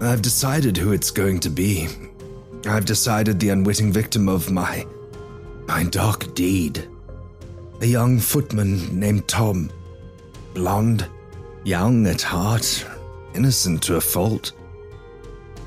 I've 0.02 0.22
decided 0.22 0.76
who 0.76 0.92
it's 0.92 1.12
going 1.12 1.40
to 1.42 1.50
be. 1.50 1.88
I've 2.66 2.86
decided 2.86 3.40
the 3.40 3.50
unwitting 3.50 3.92
victim 3.94 4.28
of 4.28 4.52
my. 4.52 4.86
my 5.68 5.84
dark 5.84 6.34
deed. 6.34 6.88
A 7.82 7.86
young 7.86 8.20
footman 8.20 9.00
named 9.00 9.28
Tom. 9.28 9.72
Blonde, 10.54 11.08
young 11.64 12.08
at 12.08 12.22
heart, 12.22 12.86
innocent 13.34 13.82
to 13.84 13.96
a 13.96 14.02
fault. 14.02 14.52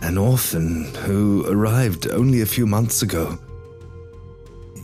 An 0.02 0.18
orphan 0.18 0.92
who 1.06 1.46
arrived 1.48 2.08
only 2.08 2.42
a 2.42 2.46
few 2.46 2.66
months 2.66 3.02
ago. 3.02 3.38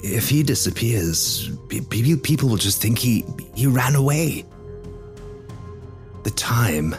If 0.03 0.29
he 0.29 0.43
disappears, 0.43 1.51
pe- 1.69 1.81
pe- 1.81 2.17
people 2.17 2.49
will 2.49 2.57
just 2.57 2.81
think 2.81 2.99
he, 2.99 3.25
he 3.55 3.67
ran 3.67 3.95
away. 3.95 4.45
The 6.23 6.31
time 6.31 6.95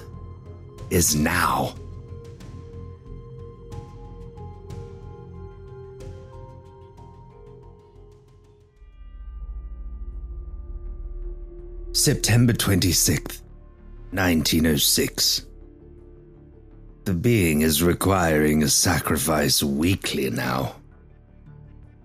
is 0.89 1.15
now. 1.15 1.75
September 11.93 12.53
26th, 12.53 13.41
1906. 14.11 15.45
The 17.05 17.13
being 17.13 17.61
is 17.61 17.83
requiring 17.83 18.63
a 18.63 18.69
sacrifice 18.69 19.61
weekly 19.61 20.29
now. 20.29 20.80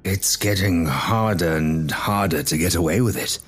It's 0.06 0.36
getting 0.36 0.86
harder 0.86 1.56
and 1.56 1.90
harder 1.90 2.44
to 2.44 2.56
get 2.56 2.76
away 2.76 3.00
with 3.00 3.16
it. 3.16 3.40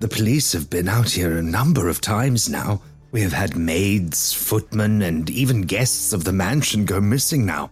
The 0.00 0.08
police 0.08 0.52
have 0.52 0.68
been 0.68 0.90
out 0.90 1.08
here 1.08 1.38
a 1.38 1.42
number 1.42 1.88
of 1.88 2.02
times 2.02 2.50
now. 2.50 2.82
We 3.12 3.22
have 3.22 3.32
had 3.32 3.56
maids, 3.56 4.34
footmen, 4.34 5.00
and 5.00 5.30
even 5.30 5.62
guests 5.62 6.12
of 6.12 6.24
the 6.24 6.34
mansion 6.34 6.84
go 6.84 7.00
missing 7.00 7.46
now. 7.46 7.70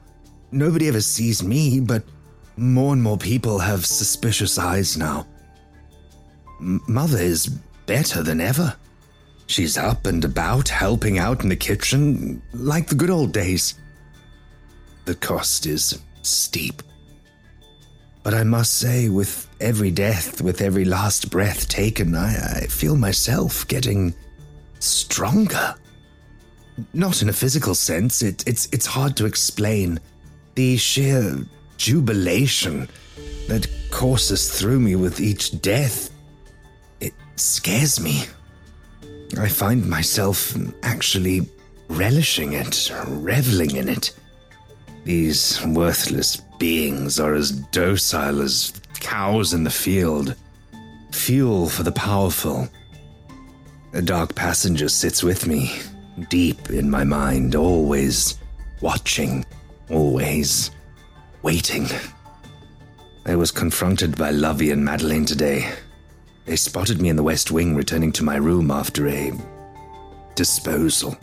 Nobody 0.53 0.89
ever 0.89 1.03
sees 1.03 1.43
me, 1.43 1.81
but 1.81 2.03
more 2.57 2.95
and 2.95 3.03
more 3.03 3.19
people 3.19 3.59
have 3.59 3.85
suspicious 3.85 4.57
eyes 4.57 4.97
now. 4.97 5.27
M- 6.61 6.81
Mother 6.89 7.19
is 7.19 7.47
better 7.85 8.23
than 8.23 8.41
ever. 8.41 8.75
She's 9.49 9.77
up 9.77 10.07
and 10.07 10.25
about, 10.25 10.71
helping 10.71 11.19
out 11.19 11.43
in 11.43 11.51
the 11.51 11.57
kitchen, 11.57 12.41
like 12.55 12.87
the 12.87 12.95
good 12.95 13.11
old 13.11 13.35
days. 13.35 13.75
The 15.05 15.15
cost 15.15 15.67
is 15.67 16.01
steep. 16.23 16.83
But 18.29 18.37
I 18.37 18.45
must 18.45 18.75
say, 18.75 19.09
with 19.09 19.49
every 19.59 19.91
death, 19.91 20.43
with 20.43 20.61
every 20.61 20.85
last 20.85 21.31
breath 21.31 21.67
taken, 21.67 22.15
I, 22.15 22.59
I 22.59 22.67
feel 22.67 22.95
myself 22.95 23.67
getting 23.69 24.13
stronger. 24.81 25.75
Not 26.93 27.23
in 27.23 27.31
a 27.31 27.33
physical 27.33 27.75
sense, 27.75 28.21
it, 28.21 28.47
it's, 28.47 28.69
it's 28.71 28.85
hard 28.85 29.17
to 29.17 29.25
explain. 29.25 29.99
The 30.57 30.77
sheer 30.77 31.39
jubilation 31.79 32.91
that 33.47 33.67
courses 33.91 34.61
through 34.61 34.81
me 34.81 34.95
with 34.95 35.21
each 35.21 35.63
death, 35.63 36.11
it 37.01 37.15
scares 37.37 37.99
me. 37.99 38.25
I 39.39 39.49
find 39.49 39.89
myself 39.89 40.55
actually 40.83 41.49
relishing 41.89 42.53
it, 42.53 42.93
reveling 43.07 43.77
in 43.77 43.89
it. 43.89 44.15
These 45.05 45.65
worthless 45.65 46.43
beings 46.59 47.21
are 47.21 47.35
as 47.35 47.53
docile 47.53 48.43
as 48.43 48.73
cows 49.01 49.55
in 49.55 49.65
the 49.65 49.71
field, 49.71 50.35
fuel 51.13 51.69
for 51.69 51.83
the 51.83 51.93
powerful. 51.93 52.69
A 53.93 54.03
dark 54.03 54.35
passenger 54.35 54.89
sits 54.89 55.23
with 55.23 55.47
me, 55.47 55.81
deep 56.29 56.71
in 56.71 56.91
my 56.91 57.05
mind, 57.05 57.55
always 57.55 58.39
watching, 58.81 59.45
always 59.91 60.71
waiting. 61.43 61.87
I 63.25 63.37
was 63.37 63.51
confronted 63.51 64.17
by 64.17 64.31
Lovey 64.31 64.71
and 64.71 64.85
Madeline 64.85 65.25
today. 65.25 65.71
They 66.45 66.57
spotted 66.57 67.01
me 67.01 67.09
in 67.09 67.17
the 67.17 67.23
West 67.23 67.51
Wing 67.51 67.77
returning 67.77 68.13
to 68.13 68.25
my 68.25 68.37
room 68.37 68.71
after 68.71 69.07
a 69.09 69.33
disposal. 70.35 71.17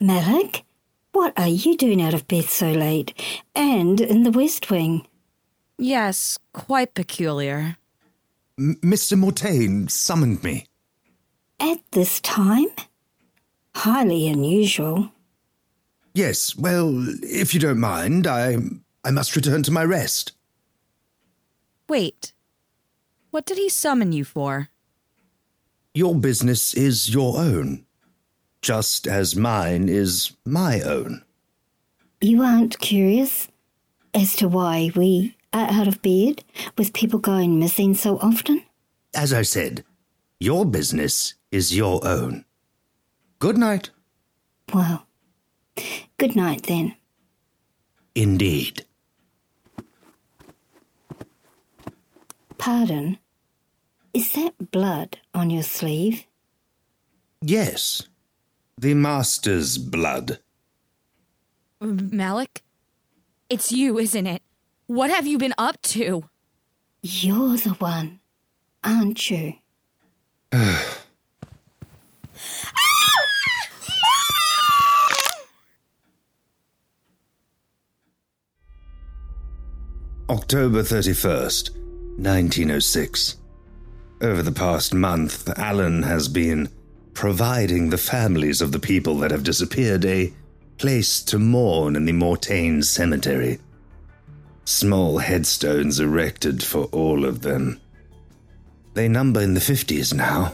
Malik, 0.00 0.64
what 1.12 1.32
are 1.36 1.48
you 1.48 1.76
doing 1.76 2.00
out 2.00 2.14
of 2.14 2.28
bed 2.28 2.44
so 2.44 2.70
late 2.70 3.12
and 3.54 4.00
in 4.00 4.22
the 4.22 4.30
West 4.30 4.70
Wing? 4.70 5.06
Yes, 5.76 6.38
quite 6.52 6.94
peculiar. 6.94 7.76
M- 8.58 8.78
Mr. 8.82 9.16
Mortaine 9.18 9.88
summoned 9.88 10.42
me. 10.44 10.66
At 11.60 11.78
this 11.92 12.20
time? 12.20 12.66
Highly 13.74 14.28
unusual. 14.28 15.10
Yes, 16.14 16.56
well, 16.56 17.06
if 17.22 17.54
you 17.54 17.60
don't 17.60 17.78
mind, 17.80 18.26
I 18.26 18.56
I 19.04 19.10
must 19.10 19.36
return 19.36 19.62
to 19.64 19.70
my 19.70 19.84
rest. 19.84 20.32
Wait. 21.88 22.32
What 23.30 23.46
did 23.46 23.58
he 23.58 23.68
summon 23.68 24.12
you 24.12 24.24
for? 24.24 24.68
Your 25.94 26.14
business 26.14 26.74
is 26.74 27.12
your 27.12 27.38
own, 27.38 27.84
just 28.62 29.06
as 29.06 29.36
mine 29.36 29.88
is 29.88 30.32
my 30.44 30.80
own. 30.80 31.22
You 32.20 32.42
aren't 32.42 32.78
curious 32.80 33.48
as 34.14 34.34
to 34.36 34.48
why 34.48 34.90
we 34.94 35.36
are 35.52 35.68
out 35.70 35.88
of 35.88 36.02
bed 36.02 36.44
with 36.76 36.92
people 36.92 37.18
going 37.18 37.58
missing 37.58 37.94
so 37.94 38.18
often? 38.18 38.62
As 39.14 39.32
I 39.32 39.42
said, 39.42 39.84
your 40.40 40.64
business 40.64 41.34
is 41.50 41.76
your 41.76 42.06
own. 42.06 42.44
Good 43.38 43.56
night. 43.56 43.90
Well, 44.72 45.06
good 46.18 46.36
night 46.36 46.64
then. 46.64 46.94
Indeed. 48.14 48.84
Pardon? 52.58 53.18
Is 54.12 54.32
that 54.32 54.72
blood 54.72 55.18
on 55.32 55.50
your 55.50 55.62
sleeve? 55.62 56.26
Yes, 57.40 58.07
the 58.78 58.94
Master's 58.94 59.76
blood. 59.76 60.38
Malik? 61.80 62.62
It's 63.50 63.72
you, 63.72 63.98
isn't 63.98 64.26
it? 64.26 64.42
What 64.86 65.10
have 65.10 65.26
you 65.26 65.36
been 65.36 65.54
up 65.58 65.82
to? 65.82 66.28
You're 67.02 67.56
the 67.56 67.74
one, 67.78 68.20
aren't 68.84 69.30
you? 69.30 69.54
October 80.30 80.82
31st, 80.82 81.70
1906. 82.18 83.36
Over 84.20 84.42
the 84.42 84.52
past 84.52 84.92
month, 84.94 85.48
Allan 85.58 86.02
has 86.02 86.28
been 86.28 86.68
providing 87.18 87.90
the 87.90 87.98
families 87.98 88.62
of 88.62 88.70
the 88.70 88.78
people 88.78 89.16
that 89.16 89.32
have 89.32 89.42
disappeared 89.42 90.04
a 90.04 90.32
place 90.76 91.20
to 91.20 91.36
mourn 91.36 91.96
in 91.96 92.04
the 92.04 92.12
Mortaine 92.12 92.80
Cemetery. 92.80 93.58
Small 94.64 95.18
headstones 95.18 95.98
erected 95.98 96.62
for 96.62 96.84
all 96.92 97.24
of 97.24 97.42
them. 97.42 97.80
They 98.94 99.08
number 99.08 99.40
in 99.40 99.54
the 99.54 99.60
50s 99.60 100.14
now. 100.14 100.52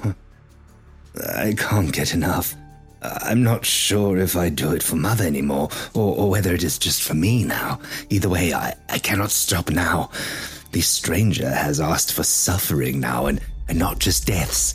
I 1.37 1.53
can't 1.53 1.93
get 1.93 2.15
enough. 2.15 2.55
I'm 3.03 3.43
not 3.43 3.67
sure 3.67 4.17
if 4.17 4.35
I 4.35 4.49
do 4.49 4.73
it 4.73 4.83
for 4.83 4.97
Mother 4.97 5.27
anymore, 5.27 5.69
or, 5.93 6.17
or 6.17 6.31
whether 6.31 6.55
it 6.55 6.65
is 6.65 6.79
just 6.79 7.03
for 7.03 7.13
me 7.13 7.45
now. 7.45 7.79
Either 8.09 8.31
way, 8.31 8.55
I, 8.55 8.75
I 8.89 9.01
cannot 9.01 9.33
stop 9.33 9.69
now. 9.69 10.09
The 10.73 10.81
stranger 10.81 11.51
has 11.51 11.79
asked 11.79 12.15
for 12.15 12.23
suffering 12.23 13.01
now, 13.01 13.27
and, 13.27 13.43
and 13.69 13.79
not 13.79 13.99
just 13.99 14.27
deaths. 14.27 14.73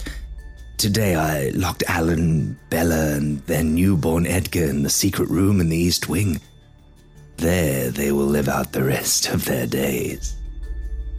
Today 0.80 1.14
I 1.14 1.50
locked 1.50 1.84
Allan, 1.90 2.58
Bella, 2.70 3.12
and 3.16 3.40
their 3.48 3.66
newborn 3.66 4.26
Edgar 4.26 4.64
in 4.64 4.84
the 4.84 4.90
secret 4.90 5.30
room 5.30 5.60
in 5.60 5.68
the 5.68 5.76
East 5.76 6.08
Wing. 6.08 6.40
There 7.36 7.92
they 7.92 8.14
will 8.14 8.28
live 8.28 8.48
out 8.48 8.72
the 8.72 8.86
rest 8.86 9.28
of 9.28 9.44
their 9.44 9.68
days. 9.68 10.38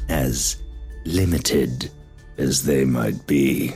As 0.08 0.56
limited 1.04 1.90
as 2.38 2.64
they 2.64 2.86
might 2.86 3.26
be. 3.26 3.74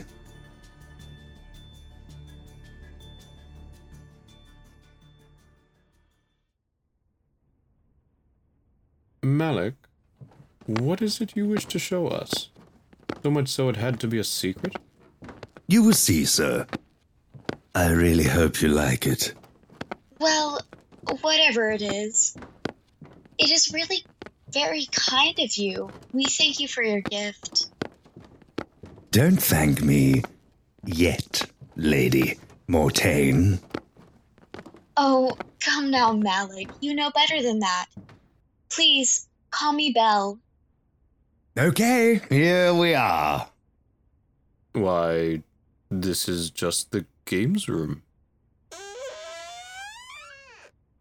Malik, 9.21 9.75
what 10.65 11.03
is 11.03 11.21
it 11.21 11.37
you 11.37 11.45
wish 11.45 11.67
to 11.67 11.77
show 11.77 12.07
us? 12.07 12.49
So 13.21 13.29
much 13.29 13.49
so 13.49 13.69
it 13.69 13.75
had 13.75 13.99
to 13.99 14.07
be 14.07 14.17
a 14.17 14.23
secret? 14.23 14.77
You 15.67 15.83
will 15.83 15.93
see, 15.93 16.25
sir. 16.25 16.67
I 17.73 17.91
really 17.91 18.23
hope 18.23 18.61
you 18.61 18.69
like 18.69 19.07
it. 19.07 19.33
Well, 20.19 20.59
whatever 21.21 21.71
it 21.71 21.81
is, 21.81 22.35
it 23.37 23.51
is 23.51 23.73
really 23.73 24.03
very 24.51 24.87
kind 24.91 25.37
of 25.39 25.55
you. 25.57 25.89
We 26.13 26.25
thank 26.25 26.59
you 26.59 26.67
for 26.67 26.83
your 26.83 27.01
gift. 27.01 27.67
Don't 29.11 29.41
thank 29.41 29.81
me 29.81 30.21
yet, 30.85 31.41
Lady 31.75 32.39
Mortaine. 32.67 33.59
Oh, 34.97 35.35
come 35.59 35.89
now, 35.89 36.13
Malik. 36.13 36.69
You 36.79 36.93
know 36.93 37.11
better 37.11 37.41
than 37.41 37.59
that. 37.59 37.87
Please, 38.69 39.27
call 39.51 39.73
me 39.73 39.91
Belle. 39.91 40.39
Okay, 41.57 42.21
here 42.29 42.73
we 42.73 42.93
are. 42.93 43.47
Why, 44.73 45.41
this 46.03 46.27
is 46.27 46.49
just 46.49 46.91
the 46.91 47.05
games 47.25 47.67
room. 47.67 48.03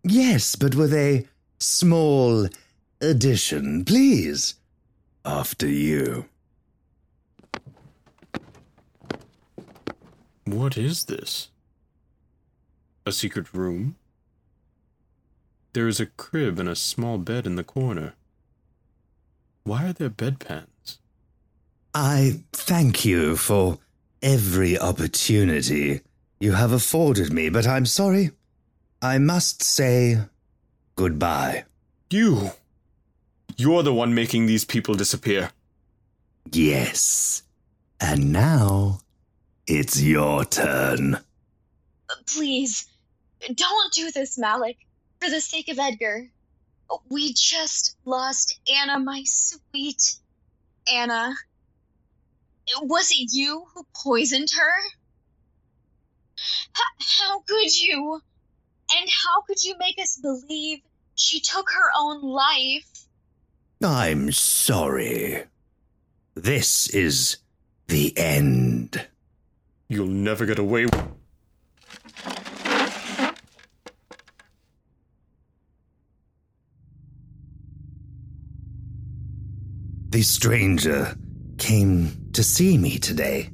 Yes, 0.03 0.55
but 0.55 0.75
with 0.75 0.93
a 0.93 1.27
small 1.59 2.49
addition, 3.01 3.85
please. 3.85 4.55
After 5.25 5.67
you. 5.67 6.27
What 10.45 10.77
is 10.77 11.07
this? 11.07 11.49
A 13.07 13.13
secret 13.13 13.55
room? 13.55 13.97
There 15.73 15.89
is 15.89 15.99
a 15.99 16.07
crib 16.07 16.59
and 16.59 16.69
a 16.69 16.77
small 16.77 17.17
bed 17.17 17.47
in 17.47 17.57
the 17.57 17.65
corner. 17.65 18.15
Why 19.65 19.87
are 19.87 19.93
there 19.95 20.11
bedpans? 20.11 20.99
I 21.95 22.43
thank 22.53 23.05
you 23.05 23.37
for 23.37 23.79
every 24.25 24.79
opportunity 24.79 26.01
you 26.41 26.53
have 26.53 26.73
afforded 26.73 27.31
me, 27.33 27.51
but 27.51 27.67
I'm 27.67 27.85
sorry. 27.85 28.31
I 29.03 29.19
must 29.19 29.63
say 29.63 30.19
goodbye. 30.97 31.65
You! 32.09 32.53
You're 33.57 33.83
the 33.83 33.93
one 33.93 34.15
making 34.15 34.47
these 34.47 34.65
people 34.65 34.95
disappear. 34.95 35.51
Yes. 36.51 37.43
And 38.01 38.33
now 38.33 39.01
it's 39.67 40.01
your 40.01 40.45
turn. 40.45 41.19
Please, 42.27 42.87
don't 43.55 43.93
do 43.93 44.11
this, 44.11 44.39
Malik. 44.39 44.79
For 45.21 45.29
the 45.31 45.41
sake 45.41 45.69
of 45.69 45.79
Edgar. 45.79 46.31
We 47.11 47.33
just 47.35 47.97
lost 48.05 48.59
Anna, 48.73 48.99
my 48.99 49.23
sweet 49.25 50.17
Anna. 50.93 51.35
Was 52.83 53.11
it 53.11 53.31
you 53.33 53.65
who 53.75 53.87
poisoned 53.95 54.49
her? 54.57 54.79
H- 56.37 57.09
how 57.21 57.41
could 57.41 57.81
you? 57.81 58.21
And 58.97 59.11
how 59.11 59.43
could 59.47 59.63
you 59.63 59.77
make 59.79 59.99
us 60.01 60.19
believe 60.21 60.81
she 61.15 61.41
took 61.41 61.71
her 61.71 61.91
own 61.99 62.23
life? 62.23 63.07
I'm 63.83 64.33
sorry. 64.33 65.45
This 66.35 66.89
is 66.89 67.39
the 67.89 68.17
end. 68.17 69.07
You'll 69.89 70.07
never 70.07 70.47
get 70.47 70.59
away. 70.59 70.87
With. 70.87 71.09
The 80.11 80.23
stranger 80.23 81.17
came 81.65 82.31
to 82.35 82.43
see 82.43 82.77
me 82.77 82.99
today. 82.99 83.49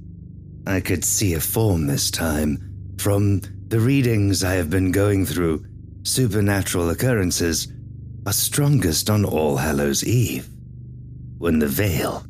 I 0.67 0.81
could 0.81 1.05
see 1.05 1.35
a 1.35 1.41
form 1.41 1.87
this 1.87 2.11
time. 2.11 2.59
From 2.99 3.41
the 3.69 3.79
readings 3.79 4.43
I 4.43 4.55
have 4.55 4.69
been 4.69 4.91
going 4.91 5.25
through, 5.25 5.65
supernatural 6.03 6.91
occurrences 6.91 7.69
are 8.27 8.33
strongest 8.33 9.11
on 9.11 9.25
All 9.25 9.57
Hallows 9.57 10.03
Eve, 10.03 10.49
when 11.39 11.61
the 11.61 11.69
veil 11.69 12.25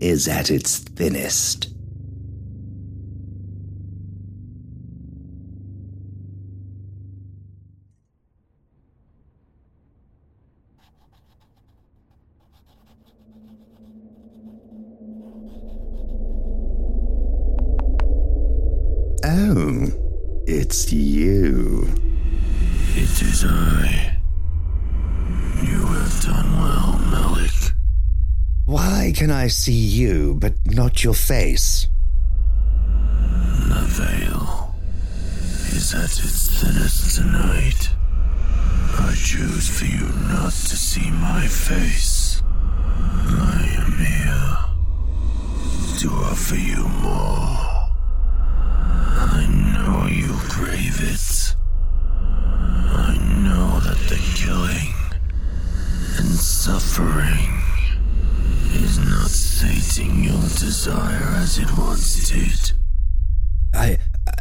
is 0.00 0.26
at 0.26 0.50
its 0.50 0.78
thinnest. 0.78 1.68
Oh, 19.26 19.86
it's 20.46 20.92
you. 20.92 21.88
It 22.94 23.22
is 23.22 23.42
I. 23.46 24.18
You 25.62 25.80
have 25.80 26.20
done 26.20 26.52
well, 26.60 27.00
Malik. 27.10 27.72
Why 28.66 29.13
can 29.24 29.30
I 29.30 29.46
see 29.46 29.72
you 29.72 30.34
but 30.38 30.52
not 30.66 31.02
your 31.02 31.14
face? 31.14 31.88
The 33.70 33.82
veil 33.96 34.74
is 35.72 35.94
at 35.94 36.12
its 36.22 36.60
thinnest 36.60 37.16
tonight. 37.16 37.88
I 38.98 39.14
choose 39.16 39.66
for 39.70 39.86
you 39.86 40.08
not 40.28 40.52
to 40.52 40.76
see 40.76 41.10
my 41.10 41.46
face. 41.46 42.42
I 42.44 43.64
am 43.80 43.92
here 43.96 44.58
to 46.00 46.08
offer 46.28 46.56
you 46.56 46.86
more. 47.00 47.56
I 49.32 49.46
know 49.72 50.06
you 50.06 50.34
crave 50.50 51.00
it. 51.00 51.56
I 52.92 53.16
know 53.42 53.80
that 53.86 54.00
the 54.10 54.20
killing 54.36 54.92
and 56.18 56.28
suffering 56.28 57.53
is 58.74 58.98
not 58.98 59.28
sating 59.28 60.24
your 60.24 60.40
desire 60.40 61.34
as 61.36 61.58
it 61.58 61.70
once 61.76 62.30
did. 62.30 62.72
I 63.74 63.98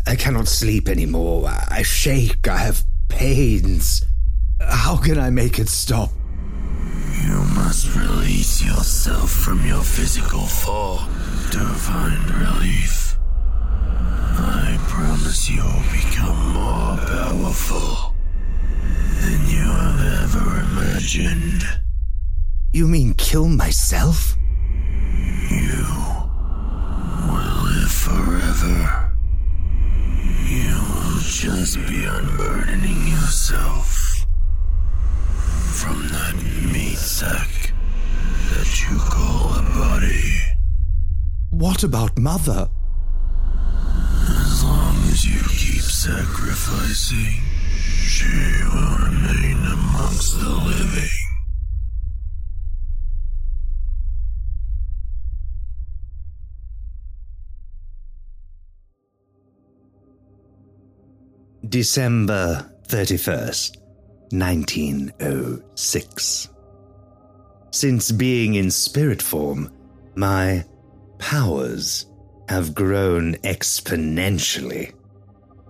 I 0.07 0.15
cannot 0.15 0.47
sleep 0.47 0.89
anymore. 0.89 1.47
I 1.47 1.81
shake. 1.83 2.47
I 2.47 2.57
have 2.57 2.83
pains. 3.09 4.03
How 4.59 4.97
can 4.97 5.17
I 5.17 5.29
make 5.29 5.59
it 5.59 5.69
stop? 5.69 6.09
You 7.25 7.39
must 7.55 7.95
release 7.95 8.61
yourself 8.61 9.29
from 9.29 9.65
your 9.65 9.83
physical 9.83 10.41
form 10.41 11.05
to 11.51 11.59
find 11.59 12.23
relief. 12.35 13.17
I 14.35 14.77
promise 14.87 15.49
you'll 15.49 15.83
become 15.91 16.53
more 16.53 16.97
powerful 16.97 18.13
than 19.21 19.39
you 19.47 19.63
have 19.63 19.99
ever 20.23 20.59
imagined. 20.59 21.63
You 22.75 22.87
mean 22.87 23.13
kill 23.13 23.47
myself? 23.47 24.35
You 25.47 25.85
will 27.29 27.65
live 27.69 27.91
forever. 27.91 29.11
You 30.49 30.73
will 30.73 31.19
just 31.21 31.75
be 31.87 32.03
unburdening 32.03 33.09
yourself 33.09 34.25
from 35.75 36.07
that 36.07 36.33
meat 36.73 36.97
sack 36.97 37.73
that 38.49 38.81
you 38.81 38.97
call 38.97 39.53
a 39.53 39.61
body. 39.77 40.33
What 41.51 41.83
about 41.83 42.17
Mother? 42.17 42.69
As 44.29 44.63
long 44.63 44.95
as 45.11 45.23
you 45.23 45.39
keep 45.43 45.83
sacrificing, 45.83 47.39
she 48.07 48.25
will 48.65 48.97
remain 48.97 49.63
amongst 49.63 50.39
the 50.39 50.49
living. 50.49 51.32
December 61.69 62.69
31st, 62.89 63.77
1906. 64.31 66.49
Since 67.71 68.11
being 68.11 68.55
in 68.55 68.69
spirit 68.69 69.21
form, 69.21 69.71
my 70.15 70.65
powers 71.19 72.07
have 72.49 72.75
grown 72.75 73.35
exponentially. 73.35 74.93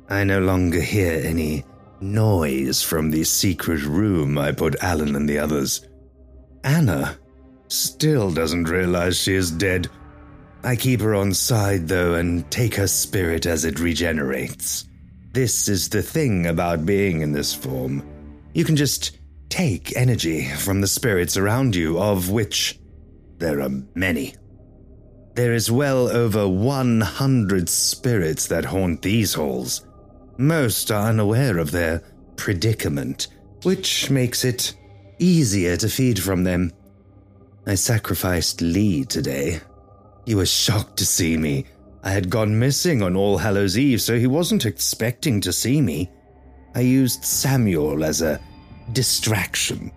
I 0.09 0.23
no 0.23 0.39
longer 0.39 0.81
hear 0.81 1.21
any 1.23 1.63
noise 2.01 2.81
from 2.81 3.11
the 3.11 3.23
secret 3.23 3.83
room 3.83 4.39
I 4.39 4.51
put 4.51 4.81
Allan 4.81 5.15
and 5.15 5.29
the 5.29 5.37
others. 5.37 5.87
Anna 6.63 7.19
still 7.67 8.31
doesn't 8.31 8.67
realize 8.67 9.15
she 9.15 9.35
is 9.35 9.51
dead. 9.51 9.89
I 10.63 10.75
keep 10.75 11.01
her 11.01 11.13
on 11.13 11.35
side 11.35 11.87
though 11.87 12.15
and 12.15 12.49
take 12.49 12.73
her 12.75 12.87
spirit 12.87 13.45
as 13.45 13.63
it 13.63 13.79
regenerates. 13.79 14.87
This 15.33 15.67
is 15.67 15.89
the 15.89 16.03
thing 16.03 16.45
about 16.45 16.85
being 16.85 17.21
in 17.21 17.31
this 17.31 17.55
form. 17.55 18.07
You 18.53 18.63
can 18.63 18.75
just 18.75 19.17
take 19.49 19.97
energy 19.97 20.47
from 20.47 20.79
the 20.79 20.87
spirits 20.87 21.37
around 21.37 21.75
you, 21.75 21.99
of 21.99 22.29
which 22.29 22.79
there 23.39 23.59
are 23.61 23.83
many. 23.95 24.35
There 25.33 25.53
is 25.53 25.71
well 25.71 26.07
over 26.07 26.47
100 26.47 27.67
spirits 27.67 28.45
that 28.47 28.65
haunt 28.65 29.01
these 29.01 29.33
halls. 29.33 29.87
Most 30.37 30.91
are 30.91 31.09
unaware 31.09 31.57
of 31.57 31.71
their 31.71 32.03
predicament, 32.35 33.27
which 33.63 34.11
makes 34.11 34.45
it 34.45 34.75
easier 35.17 35.75
to 35.77 35.89
feed 35.89 36.21
from 36.21 36.43
them. 36.43 36.71
I 37.65 37.73
sacrificed 37.73 38.61
Lee 38.61 39.03
today. 39.03 39.61
He 40.27 40.35
was 40.35 40.51
shocked 40.51 40.97
to 40.97 41.07
see 41.07 41.37
me. 41.37 41.65
I 42.03 42.11
had 42.11 42.29
gone 42.29 42.59
missing 42.59 43.01
on 43.01 43.15
All 43.15 43.37
Hallows 43.37 43.77
Eve, 43.77 44.01
so 44.01 44.19
he 44.19 44.27
wasn't 44.27 44.65
expecting 44.65 45.39
to 45.41 45.53
see 45.53 45.81
me. 45.81 46.11
I 46.75 46.81
used 46.81 47.23
Samuel 47.23 48.03
as 48.03 48.21
a 48.21 48.41
distraction. 48.91 49.91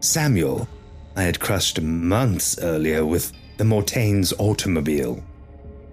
Samuel, 0.00 0.68
I 1.16 1.24
had 1.24 1.40
crushed 1.40 1.80
months 1.80 2.58
earlier 2.60 3.04
with 3.04 3.32
the 3.56 3.64
Mortaine's 3.64 4.32
automobile. 4.38 5.22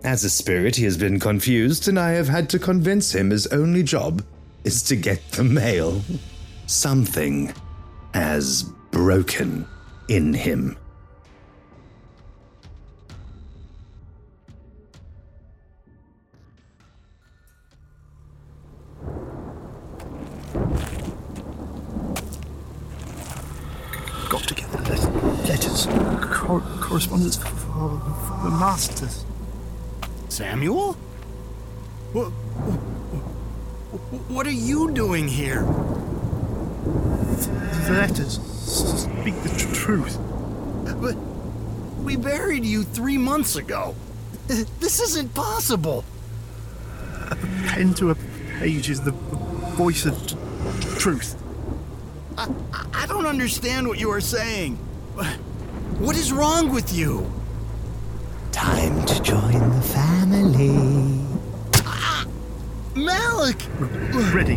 As 0.03 0.23
a 0.23 0.29
spirit, 0.29 0.75
he 0.75 0.83
has 0.83 0.97
been 0.97 1.19
confused, 1.19 1.87
and 1.87 1.99
I 1.99 2.11
have 2.11 2.27
had 2.27 2.47
to 2.51 2.59
convince 2.59 3.15
him 3.15 3.31
his 3.31 3.47
only 3.47 3.81
job 3.81 4.23
is 4.63 4.83
to 4.83 4.95
get 4.95 5.31
the 5.31 5.43
mail. 5.43 6.01
Something 6.67 7.51
has 8.13 8.63
broken 8.91 9.67
in 10.09 10.31
him. 10.31 10.77
Cor- 26.45 26.61
correspondence 26.79 27.35
for, 27.37 27.47
for, 27.47 27.99
for 27.99 28.43
the 28.43 28.51
masters. 28.51 29.25
Samuel? 30.29 30.93
What, 32.13 32.29
what 34.29 34.45
are 34.47 34.51
you 34.51 34.91
doing 34.91 35.27
here? 35.27 35.63
The 37.85 37.91
letters 37.91 38.39
speak 38.41 39.35
the 39.43 39.49
tr- 39.57 39.73
truth. 39.73 40.17
But 41.01 41.15
we 42.03 42.15
buried 42.15 42.63
you 42.65 42.83
three 42.83 43.17
months 43.17 43.55
ago. 43.55 43.95
This 44.79 44.99
isn't 45.01 45.33
possible. 45.33 46.03
A 47.31 47.35
pen 47.65 47.95
to 47.95 48.11
a 48.11 48.15
page 48.59 48.89
is 48.91 49.01
the 49.01 49.11
voice 49.11 50.05
of 50.05 50.15
t- 50.27 50.35
truth. 50.99 51.41
I, 52.37 52.47
I 52.93 53.05
don't 53.07 53.25
understand 53.25 53.87
what 53.87 53.99
you 53.99 54.11
are 54.11 54.21
saying. 54.21 54.77
What 55.99 56.15
is 56.15 56.31
wrong 56.31 56.73
with 56.73 56.93
you? 56.93 57.31
Time 58.51 59.05
to 59.05 59.21
join 59.21 59.53
the 59.69 59.81
family. 59.81 60.71
Malik! 62.95 63.57
Ready. 64.33 64.55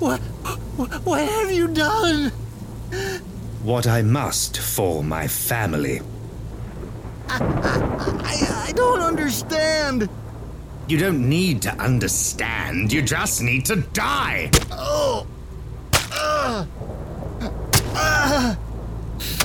What, 0.00 0.20
what, 0.20 0.20
what 1.04 1.28
have 1.28 1.50
you 1.50 1.68
done? 1.68 2.30
What 3.62 3.86
I 3.86 4.02
must 4.02 4.58
for 4.58 5.02
my 5.02 5.26
family. 5.26 6.00
I, 7.28 8.66
I 8.68 8.72
don't 8.72 9.00
understand. 9.00 10.08
You 10.86 10.98
don't 10.98 11.28
need 11.28 11.62
to 11.62 11.70
understand, 11.76 12.92
you 12.92 13.00
just 13.00 13.40
need 13.40 13.64
to 13.66 13.76
die! 13.76 14.50
Uh, 14.70 15.24
Oh. 16.06 16.66
Uh. 17.96 18.54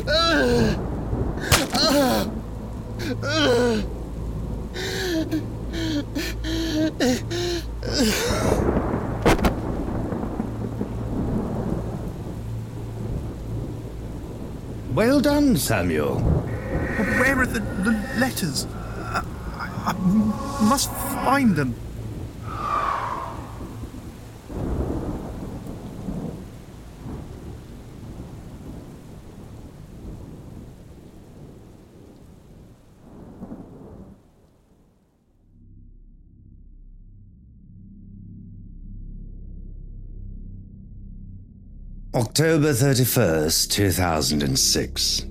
Uh. 0.07 0.25
Uh. 1.73 2.25
Uh. 3.23 3.23
Uh. 3.23 3.81
Well 7.99 8.07
done, 15.19 15.57
Samuel. 15.57 16.19
Where 17.19 17.39
are 17.39 17.45
the, 17.45 17.59
the 17.59 17.91
letters? 18.17 18.67
I, 18.99 19.21
I, 19.57 19.91
I 19.91 19.93
must 20.63 20.89
find 21.25 21.57
them. 21.57 21.75
October 42.39 42.71
31st, 42.71 43.69
2006. 43.69 45.25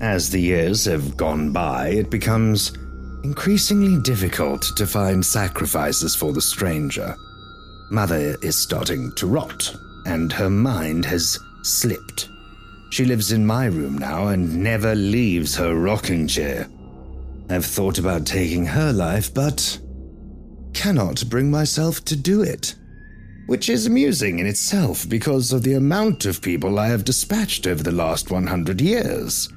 As 0.00 0.28
the 0.28 0.40
years 0.40 0.84
have 0.86 1.16
gone 1.16 1.52
by, 1.52 1.90
it 1.90 2.10
becomes 2.10 2.72
increasingly 3.22 4.02
difficult 4.02 4.62
to 4.76 4.84
find 4.84 5.24
sacrifices 5.24 6.16
for 6.16 6.32
the 6.32 6.40
stranger. 6.40 7.14
Mother 7.92 8.36
is 8.42 8.56
starting 8.56 9.12
to 9.18 9.28
rot, 9.28 9.72
and 10.04 10.32
her 10.32 10.50
mind 10.50 11.04
has 11.04 11.38
slipped. 11.62 12.28
She 12.90 13.04
lives 13.04 13.30
in 13.30 13.46
my 13.46 13.66
room 13.66 13.96
now 13.96 14.26
and 14.26 14.64
never 14.64 14.96
leaves 14.96 15.54
her 15.54 15.76
rocking 15.76 16.26
chair. 16.26 16.68
I've 17.50 17.64
thought 17.64 17.98
about 17.98 18.26
taking 18.26 18.66
her 18.66 18.92
life, 18.92 19.32
but 19.32 19.78
cannot 20.74 21.22
bring 21.30 21.52
myself 21.52 22.04
to 22.06 22.16
do 22.16 22.42
it 22.42 22.74
which 23.46 23.68
is 23.68 23.86
amusing 23.86 24.38
in 24.38 24.46
itself 24.46 25.08
because 25.08 25.52
of 25.52 25.62
the 25.62 25.74
amount 25.74 26.26
of 26.26 26.42
people 26.42 26.78
I 26.78 26.88
have 26.88 27.04
dispatched 27.04 27.66
over 27.66 27.82
the 27.82 27.92
last 27.92 28.30
100 28.30 28.80
years. 28.80 29.48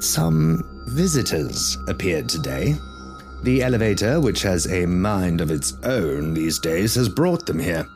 Some 0.00 0.62
visitors 0.88 1.76
appeared 1.88 2.28
today. 2.28 2.74
The 3.42 3.62
elevator, 3.62 4.20
which 4.20 4.42
has 4.42 4.66
a 4.66 4.86
mind 4.86 5.40
of 5.40 5.50
its 5.50 5.72
own 5.82 6.34
these 6.34 6.58
days, 6.58 6.94
has 6.94 7.08
brought 7.08 7.46
them 7.46 7.58
here. 7.58 7.86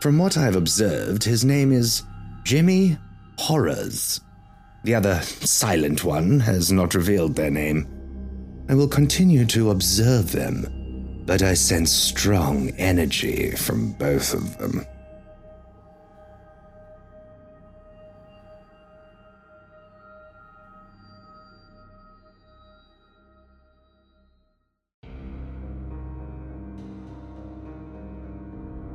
From 0.00 0.18
what 0.18 0.36
I've 0.36 0.56
observed, 0.56 1.24
his 1.24 1.44
name 1.44 1.72
is 1.72 2.02
Jimmy 2.44 2.96
Horrors. 3.36 4.20
The 4.84 4.94
other 4.94 5.20
silent 5.22 6.04
one 6.04 6.40
has 6.40 6.70
not 6.72 6.94
revealed 6.94 7.34
their 7.34 7.50
name. 7.50 7.86
I 8.68 8.74
will 8.74 8.88
continue 8.88 9.44
to 9.46 9.70
observe 9.70 10.32
them 10.32 10.77
but 11.28 11.42
I 11.42 11.52
sense 11.52 11.92
strong 11.92 12.70
energy 12.78 13.50
from 13.50 13.92
both 13.92 14.32
of 14.32 14.56
them. 14.56 14.86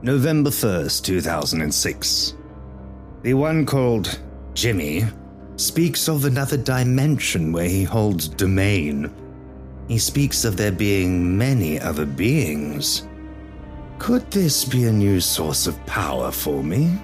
November 0.01 0.49
1st, 0.49 1.03
2006. 1.03 2.33
The 3.21 3.35
one 3.35 3.63
called 3.63 4.19
Jimmy 4.55 5.05
speaks 5.57 6.09
of 6.09 6.25
another 6.25 6.57
dimension 6.57 7.51
where 7.51 7.69
he 7.69 7.83
holds 7.83 8.27
domain 8.27 9.13
he 9.87 9.97
speaks 9.97 10.45
of 10.45 10.57
there 10.57 10.71
being 10.71 11.37
many 11.37 11.79
other 11.79 12.05
beings. 12.05 13.07
Could 13.99 14.29
this 14.31 14.65
be 14.65 14.85
a 14.85 14.91
new 14.91 15.19
source 15.19 15.67
of 15.67 15.85
power 15.85 16.31
for 16.31 16.63
me? 16.63 16.97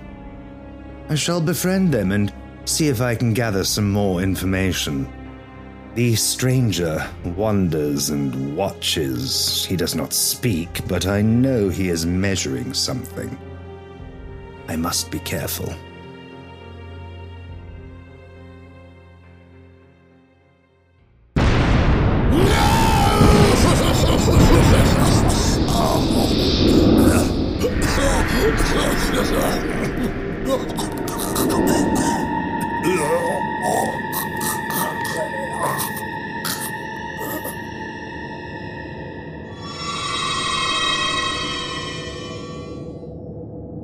I 1.10 1.15
shall 1.15 1.42
befriend 1.42 1.94
them 1.94 2.12
and 2.12 2.34
see 2.65 2.88
if 2.88 3.02
I 3.02 3.15
can 3.15 3.34
gather 3.34 3.63
some 3.63 3.92
more 3.92 4.22
information. 4.22 5.12
The 5.96 6.15
stranger 6.15 7.10
wanders 7.36 8.12
and 8.12 8.56
watches. 8.56 9.65
He 9.65 9.76
does 9.76 9.96
not 9.96 10.13
speak, 10.13 10.88
but 10.88 11.08
I 11.08 11.22
know 11.22 11.70
he 11.70 11.89
is 11.89 12.06
measuring 12.06 12.74
something. 12.74 13.38
I 14.68 14.76
must 14.76 15.10
be 15.10 15.20
careful. 15.20 15.74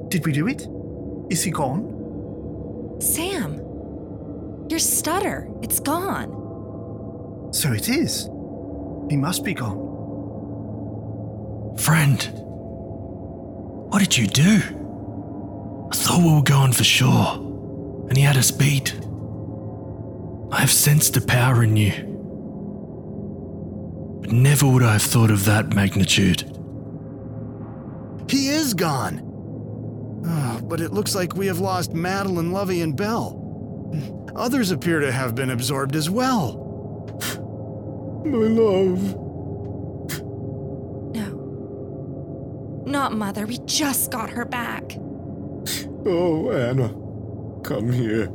Did 0.08 0.26
we 0.26 0.32
do 0.32 0.48
it? 0.48 0.66
Is 1.30 1.44
he 1.44 1.52
gone? 1.52 2.96
Sam, 3.02 3.60
your 4.70 4.80
stutter, 4.80 5.50
it's 5.62 5.82
gone. 5.82 7.50
So 7.52 7.74
it 7.74 7.90
is. 7.90 8.30
He 9.10 9.18
must 9.18 9.44
be 9.44 9.54
gone. 9.54 9.82
Friend, 11.78 12.24
what 13.92 14.00
did 14.00 14.16
you 14.18 14.28
do? 14.28 14.85
I 15.92 15.96
thought 15.96 16.24
we 16.24 16.34
were 16.34 16.42
going 16.42 16.74
for 16.74 16.84
sure, 16.84 17.36
and 18.10 18.18
he 18.18 18.24
had 18.24 18.38
us 18.38 18.52
beat. 18.52 18.94
I 20.52 20.60
have 20.62 20.72
sensed 20.72 21.14
the 21.14 21.22
power 21.22 21.64
in 21.64 21.76
you, 21.78 21.92
but 24.22 24.32
never 24.32 24.68
would 24.68 24.84
I 24.84 24.94
have 24.94 25.02
thought 25.02 25.32
of 25.32 25.46
that 25.46 25.74
magnitude. 25.76 26.42
He 28.30 28.50
is 28.50 28.74
gone. 28.74 29.22
Oh, 30.28 30.60
but 30.64 30.82
it 30.82 30.92
looks 30.92 31.14
like 31.14 31.36
we 31.36 31.48
have 31.48 31.60
lost 31.60 31.94
Madeline, 31.94 32.52
Lovey, 32.52 32.82
and 32.82 32.96
Belle. 32.96 33.42
Others 34.36 34.72
appear 34.72 35.00
to 35.00 35.12
have 35.12 35.36
been 35.36 35.52
absorbed 35.52 35.96
as 35.96 36.10
well. 36.10 36.58
My 38.26 38.38
love. 38.38 39.16
No. 41.16 42.84
Not 42.86 43.14
Mother. 43.14 43.46
We 43.46 43.60
just 43.66 44.12
got 44.12 44.32
her 44.32 44.46
back. 44.46 44.98
Oh, 46.08 46.52
Anna, 46.52 46.90
come 47.64 47.92
here. 47.92 48.32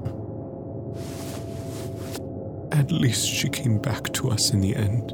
At 2.72 2.90
least 2.90 3.28
she 3.28 3.49
came 3.49 3.78
back 3.78 4.12
to 4.14 4.28
us 4.30 4.51
in 4.51 4.61
the 4.61 4.74
end. 4.74 5.12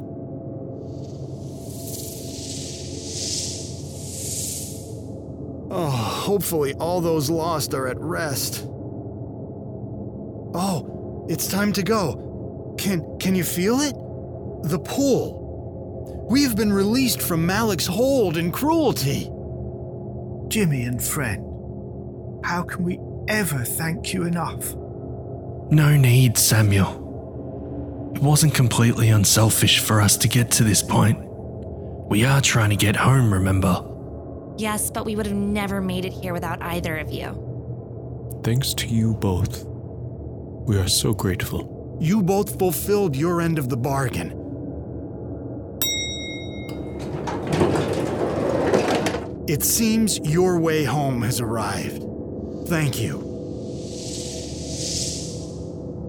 Oh, 5.70 5.91
hopefully 5.91 6.72
all 6.74 7.03
those 7.03 7.28
lost 7.28 7.74
are 7.74 7.89
at 7.89 8.01
rest. 8.01 8.64
Oh, 10.55 11.26
it's 11.28 11.49
time 11.49 11.74
to 11.74 11.83
go. 11.83 12.74
Can 12.78 13.18
can 13.18 13.35
you 13.35 13.45
feel 13.45 13.81
it? 13.81 13.95
The 14.70 14.78
pool. 14.78 16.26
We 16.31 16.43
have 16.45 16.57
been 16.57 16.72
released 16.72 17.20
from 17.20 17.47
Malech's 17.47 17.87
hold 17.87 18.39
and 18.39 18.53
cruelty. 18.53 19.31
Jimmy 20.49 20.85
and 20.85 21.03
friend, 21.03 21.45
how 22.47 22.62
can 22.62 22.84
we 22.84 23.01
ever 23.26 23.64
thank 23.64 24.14
you 24.14 24.22
enough? 24.22 24.72
No 25.72 25.97
need, 25.97 26.38
Samuel. 26.38 28.12
It 28.14 28.22
wasn't 28.22 28.55
completely 28.55 29.09
unselfish 29.09 29.80
for 29.80 30.01
us 30.01 30.16
to 30.18 30.28
get 30.28 30.53
to 30.53 30.62
this 30.62 30.80
point. 30.80 31.18
We 32.09 32.24
are 32.24 32.40
trying 32.40 32.70
to 32.70 32.76
get 32.76 32.94
home, 32.94 33.32
remember? 33.32 33.84
Yes, 34.59 34.92
but 34.92 35.05
we 35.05 35.16
would 35.16 35.26
have 35.26 35.34
never 35.34 35.80
made 35.80 36.05
it 36.05 36.12
here 36.12 36.32
without 36.32 36.62
either 36.62 36.97
of 36.99 37.11
you. 37.11 38.40
Thanks 38.44 38.74
to 38.74 38.86
you 38.86 39.14
both. 39.14 39.64
We 39.66 40.78
are 40.78 40.88
so 40.88 41.12
grateful. 41.14 41.99
You 42.01 42.22
both 42.22 42.61
fulfilled 42.61 43.16
your 43.16 43.40
end 43.40 43.59
of 43.59 43.68
the 43.68 43.76
bargain. 43.76 44.30
It 49.49 49.64
seems 49.64 50.20
your 50.20 50.61
way 50.61 50.84
home 50.84 51.22
has 51.22 51.40
arrived. 51.40 52.06
Thank 52.69 53.01
you. 53.01 53.19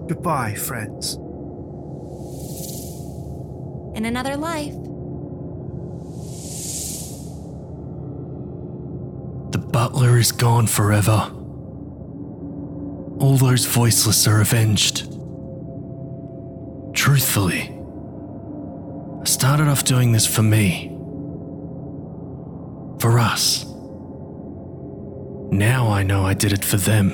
Goodbye, 0.08 0.54
friends. 0.54 1.14
In 3.94 4.04
another 4.04 4.36
life. 4.36 4.74
The 9.52 9.58
butler 9.58 10.18
is 10.18 10.32
gone 10.32 10.66
forever. 10.66 11.30
All 13.20 13.36
those 13.36 13.64
voiceless 13.64 14.26
are 14.26 14.40
avenged. 14.40 15.12
Truthfully, 16.94 17.70
I 19.20 19.24
started 19.24 19.68
off 19.68 19.84
doing 19.84 20.10
this 20.10 20.26
for 20.26 20.42
me. 20.42 20.88
For 23.00 23.20
us. 23.20 23.67
Now 25.50 25.88
I 25.90 26.02
know 26.02 26.24
I 26.24 26.34
did 26.34 26.52
it 26.52 26.64
for 26.64 26.76
them. 26.76 27.10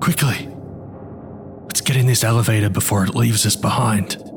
Quickly! 0.00 0.48
Let's 1.64 1.80
get 1.80 1.96
in 1.96 2.06
this 2.06 2.24
elevator 2.24 2.70
before 2.70 3.04
it 3.04 3.14
leaves 3.14 3.44
us 3.46 3.56
behind. 3.56 4.31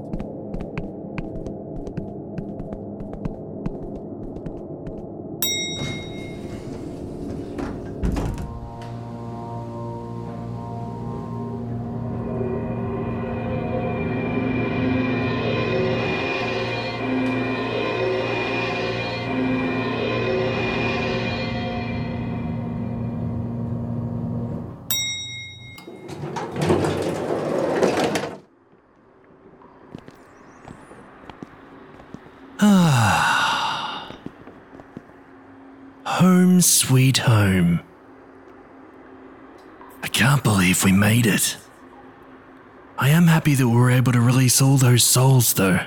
Made 41.25 41.33
it. 41.33 41.57
I 42.97 43.09
am 43.09 43.27
happy 43.27 43.55
that 43.55 43.67
we 43.67 43.75
were 43.75 43.91
able 43.91 44.11
to 44.11 44.21
release 44.21 44.61
all 44.61 44.77
those 44.77 45.03
souls, 45.03 45.53
though. 45.53 45.79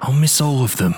I'll 0.00 0.12
miss 0.12 0.40
all 0.40 0.62
of 0.62 0.76
them. 0.76 0.94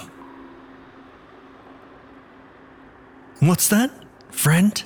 What's 3.41 3.69
that, 3.69 3.91
friend? 4.31 4.83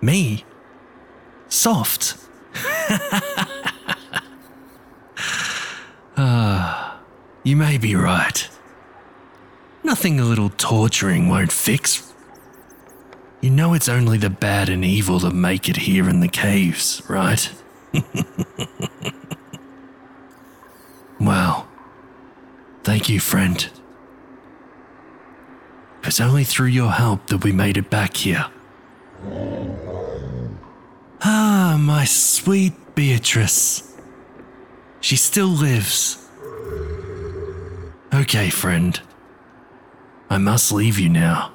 Me? 0.00 0.44
Soft? 1.48 2.16
Ah, 6.14 7.00
you 7.42 7.56
may 7.56 7.78
be 7.78 7.96
right. 7.96 8.48
Nothing 9.82 10.20
a 10.20 10.24
little 10.24 10.50
torturing 10.50 11.26
won't 11.30 11.50
fix. 11.50 12.11
You 13.52 13.56
know 13.56 13.74
it's 13.74 13.86
only 13.86 14.16
the 14.16 14.30
bad 14.30 14.70
and 14.70 14.82
evil 14.82 15.18
that 15.18 15.34
make 15.34 15.68
it 15.68 15.76
here 15.76 16.08
in 16.08 16.20
the 16.20 16.26
caves, 16.26 17.02
right? 17.06 17.52
well, 21.20 21.68
thank 22.82 23.10
you, 23.10 23.20
friend. 23.20 23.68
It's 26.02 26.18
only 26.18 26.44
through 26.44 26.68
your 26.68 26.92
help 26.92 27.26
that 27.26 27.44
we 27.44 27.52
made 27.52 27.76
it 27.76 27.90
back 27.90 28.16
here. 28.16 28.46
Ah, 31.20 31.76
my 31.78 32.06
sweet 32.06 32.72
Beatrice. 32.94 33.98
She 35.02 35.16
still 35.16 35.48
lives. 35.48 36.26
Okay, 38.14 38.48
friend. 38.48 38.98
I 40.30 40.38
must 40.38 40.72
leave 40.72 40.98
you 40.98 41.10
now. 41.10 41.52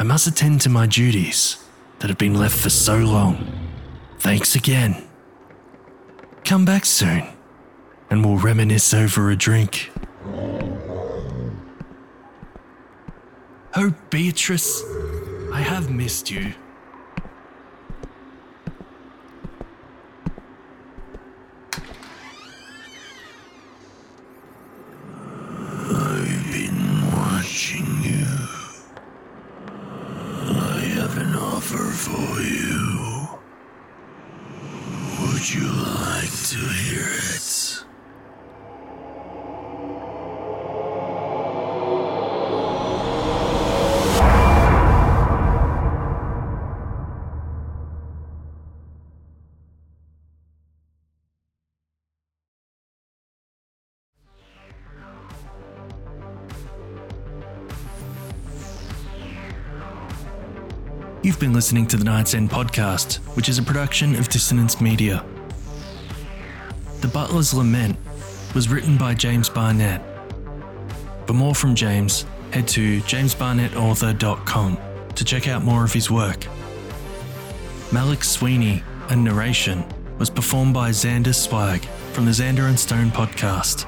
I 0.00 0.04
must 0.04 0.28
attend 0.28 0.60
to 0.60 0.68
my 0.68 0.86
duties 0.86 1.56
that 1.98 2.08
have 2.08 2.18
been 2.18 2.34
left 2.34 2.56
for 2.56 2.70
so 2.70 2.98
long. 2.98 3.52
Thanks 4.20 4.54
again. 4.54 5.08
Come 6.44 6.64
back 6.64 6.84
soon, 6.86 7.26
and 8.08 8.24
we'll 8.24 8.38
reminisce 8.38 8.94
over 8.94 9.30
a 9.32 9.36
drink. 9.36 9.90
Oh, 13.74 13.92
Beatrice, 14.08 14.84
I 15.52 15.62
have 15.62 15.90
missed 15.90 16.30
you. 16.30 16.54
You've 61.20 61.40
been 61.40 61.52
listening 61.52 61.88
to 61.88 61.96
the 61.96 62.04
Night's 62.04 62.32
End 62.32 62.48
podcast, 62.48 63.16
which 63.34 63.48
is 63.48 63.58
a 63.58 63.62
production 63.62 64.14
of 64.14 64.28
Dissonance 64.28 64.80
Media. 64.80 65.24
The 67.00 67.08
Butler's 67.08 67.52
Lament 67.52 67.96
was 68.54 68.68
written 68.68 68.96
by 68.96 69.14
James 69.14 69.48
Barnett. 69.48 70.00
For 71.26 71.32
more 71.32 71.56
from 71.56 71.74
James, 71.74 72.24
head 72.52 72.68
to 72.68 73.00
jamesbarnettauthor.com 73.00 74.78
to 75.16 75.24
check 75.24 75.48
out 75.48 75.64
more 75.64 75.84
of 75.84 75.92
his 75.92 76.08
work. 76.08 76.46
Malech 77.90 78.22
Sweeney 78.22 78.84
and 79.10 79.24
narration 79.24 79.84
was 80.18 80.30
performed 80.30 80.72
by 80.72 80.90
Xander 80.90 81.34
Zweig 81.34 81.84
from 82.12 82.26
the 82.26 82.30
Xander 82.30 82.68
and 82.68 82.78
Stone 82.78 83.10
podcast. 83.10 83.86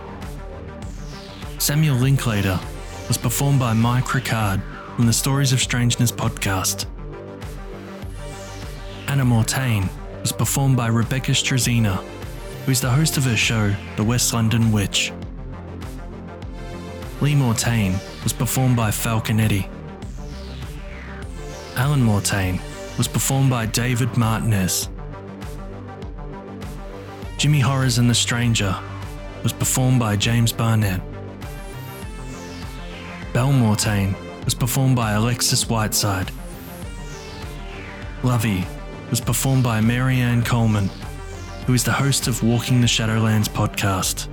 Samuel 1.60 1.96
Linklater 1.96 2.58
was 3.06 3.18
performed 3.18 3.60
by 3.60 3.72
Mike 3.72 4.14
Rickard 4.14 4.60
from 4.96 5.06
the 5.06 5.12
Stories 5.12 5.52
of 5.52 5.60
Strangeness 5.60 6.10
podcast. 6.10 6.86
Anna 9.10 9.24
Mortaine 9.24 9.90
was 10.20 10.30
performed 10.30 10.76
by 10.76 10.86
Rebecca 10.86 11.32
Struzyna, 11.32 11.96
who 12.64 12.70
is 12.70 12.80
the 12.80 12.90
host 12.90 13.16
of 13.16 13.24
her 13.24 13.36
show, 13.36 13.74
The 13.96 14.04
West 14.04 14.32
London 14.32 14.70
Witch. 14.70 15.12
Lee 17.20 17.34
Mortaine 17.34 17.96
was 18.22 18.32
performed 18.32 18.76
by 18.76 18.90
Falconetti. 18.90 19.68
Allan 21.74 22.04
Mortaine 22.04 22.60
was 22.96 23.08
performed 23.08 23.50
by 23.50 23.66
David 23.66 24.16
Martinez. 24.16 24.88
Jimmy 27.36 27.58
Horrors 27.58 27.98
and 27.98 28.08
the 28.08 28.14
Stranger 28.14 28.78
was 29.42 29.52
performed 29.52 29.98
by 29.98 30.14
James 30.14 30.52
Barnett. 30.52 31.00
Belle 33.32 33.52
Mortaine 33.52 34.14
was 34.44 34.54
performed 34.54 34.94
by 34.94 35.14
Alexis 35.14 35.68
Whiteside. 35.68 36.30
Lovey 38.22 38.64
was 39.10 39.20
performed 39.20 39.64
by 39.64 39.80
Marianne 39.80 40.42
Coleman, 40.42 40.88
who 41.66 41.74
is 41.74 41.84
the 41.84 41.92
host 41.92 42.28
of 42.28 42.42
Walking 42.42 42.80
the 42.80 42.86
Shadowlands 42.86 43.48
podcast. 43.48 44.28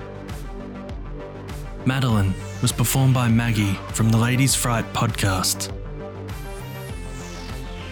Madeline 1.85 2.33
was 2.61 2.71
performed 2.71 3.13
by 3.13 3.27
Maggie 3.27 3.73
from 3.93 4.09
the 4.09 4.17
Ladies 4.17 4.53
Fright 4.53 4.85
podcast. 4.93 5.73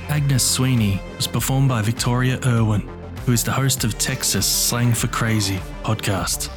Agnes 0.09 0.43
Sweeney 0.43 1.01
was 1.15 1.27
performed 1.27 1.69
by 1.69 1.81
Victoria 1.81 2.39
Irwin, 2.45 2.87
who 3.25 3.31
is 3.31 3.43
the 3.43 3.51
host 3.51 3.83
of 3.83 3.97
Texas 3.97 4.45
Slang 4.45 4.93
for 4.93 5.07
Crazy 5.07 5.59
podcast. 5.83 6.49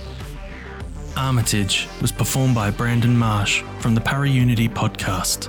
Armitage 1.17 1.89
was 2.03 2.13
performed 2.13 2.55
by 2.55 2.71
Brandon 2.71 3.17
Marsh 3.17 3.63
from 3.81 3.95
the 3.95 4.01
Para 4.01 4.29
Unity 4.29 4.69
podcast. 4.69 5.49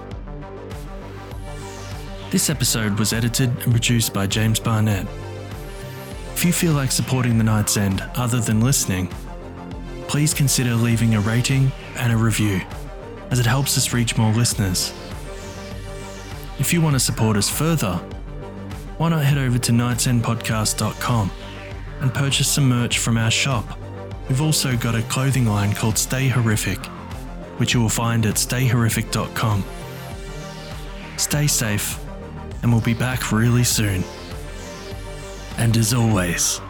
This 2.32 2.52
episode 2.52 3.00
was 3.00 3.12
edited 3.12 3.50
and 3.50 3.72
produced 3.72 4.14
by 4.14 4.28
James 4.28 4.60
Barnett. 4.60 5.08
If 6.36 6.46
you 6.46 6.54
feel 6.54 6.74
like 6.74 6.92
supporting 6.92 7.40
The 7.40 7.44
Night's 7.44 7.76
End 7.76 8.04
other 8.16 8.40
than 8.40 8.62
listening, 8.62 9.12
please 10.08 10.32
consider 10.32 10.76
leaving 10.76 11.16
a 11.16 11.22
rating 11.22 11.72
and 11.96 12.14
a 12.14 12.18
review, 12.18 12.62
as 13.32 13.40
it 13.40 13.48
helps 13.48 13.80
us 13.80 13.94
reach 13.94 14.16
more 14.16 14.32
listeners. 14.32 14.94
If 16.60 16.72
you 16.72 16.82
want 16.82 16.94
to 16.94 17.00
support 17.00 17.36
us 17.36 17.50
further, 17.50 17.94
why 19.00 19.10
not 19.10 19.26
head 19.26 19.40
over 19.40 19.58
to 19.58 19.72
nightsendpodcast.com 19.72 21.32
and 22.02 22.14
purchase 22.14 22.48
some 22.48 22.70
merch 22.70 23.00
from 23.00 23.18
our 23.18 23.32
shop. 23.32 23.66
We've 24.28 24.44
also 24.44 24.78
got 24.78 24.94
a 24.94 25.02
clothing 25.04 25.48
line 25.48 25.74
called 25.74 25.98
Stay 25.98 26.28
Horrific, 26.28 26.86
which 27.58 27.74
you 27.74 27.82
will 27.82 27.90
find 27.90 28.28
at 28.28 28.36
stayhorrific.com. 28.36 29.64
Stay 31.18 31.48
safe, 31.48 32.00
and 32.62 32.72
we'll 32.72 32.82
be 32.82 32.94
back 32.94 33.32
really 33.32 33.64
soon. 33.64 34.04
And 35.58 35.76
as 35.78 35.94
always, 35.94 36.62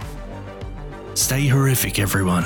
stay 1.14 1.48
horrific, 1.48 2.00
everyone. 2.00 2.46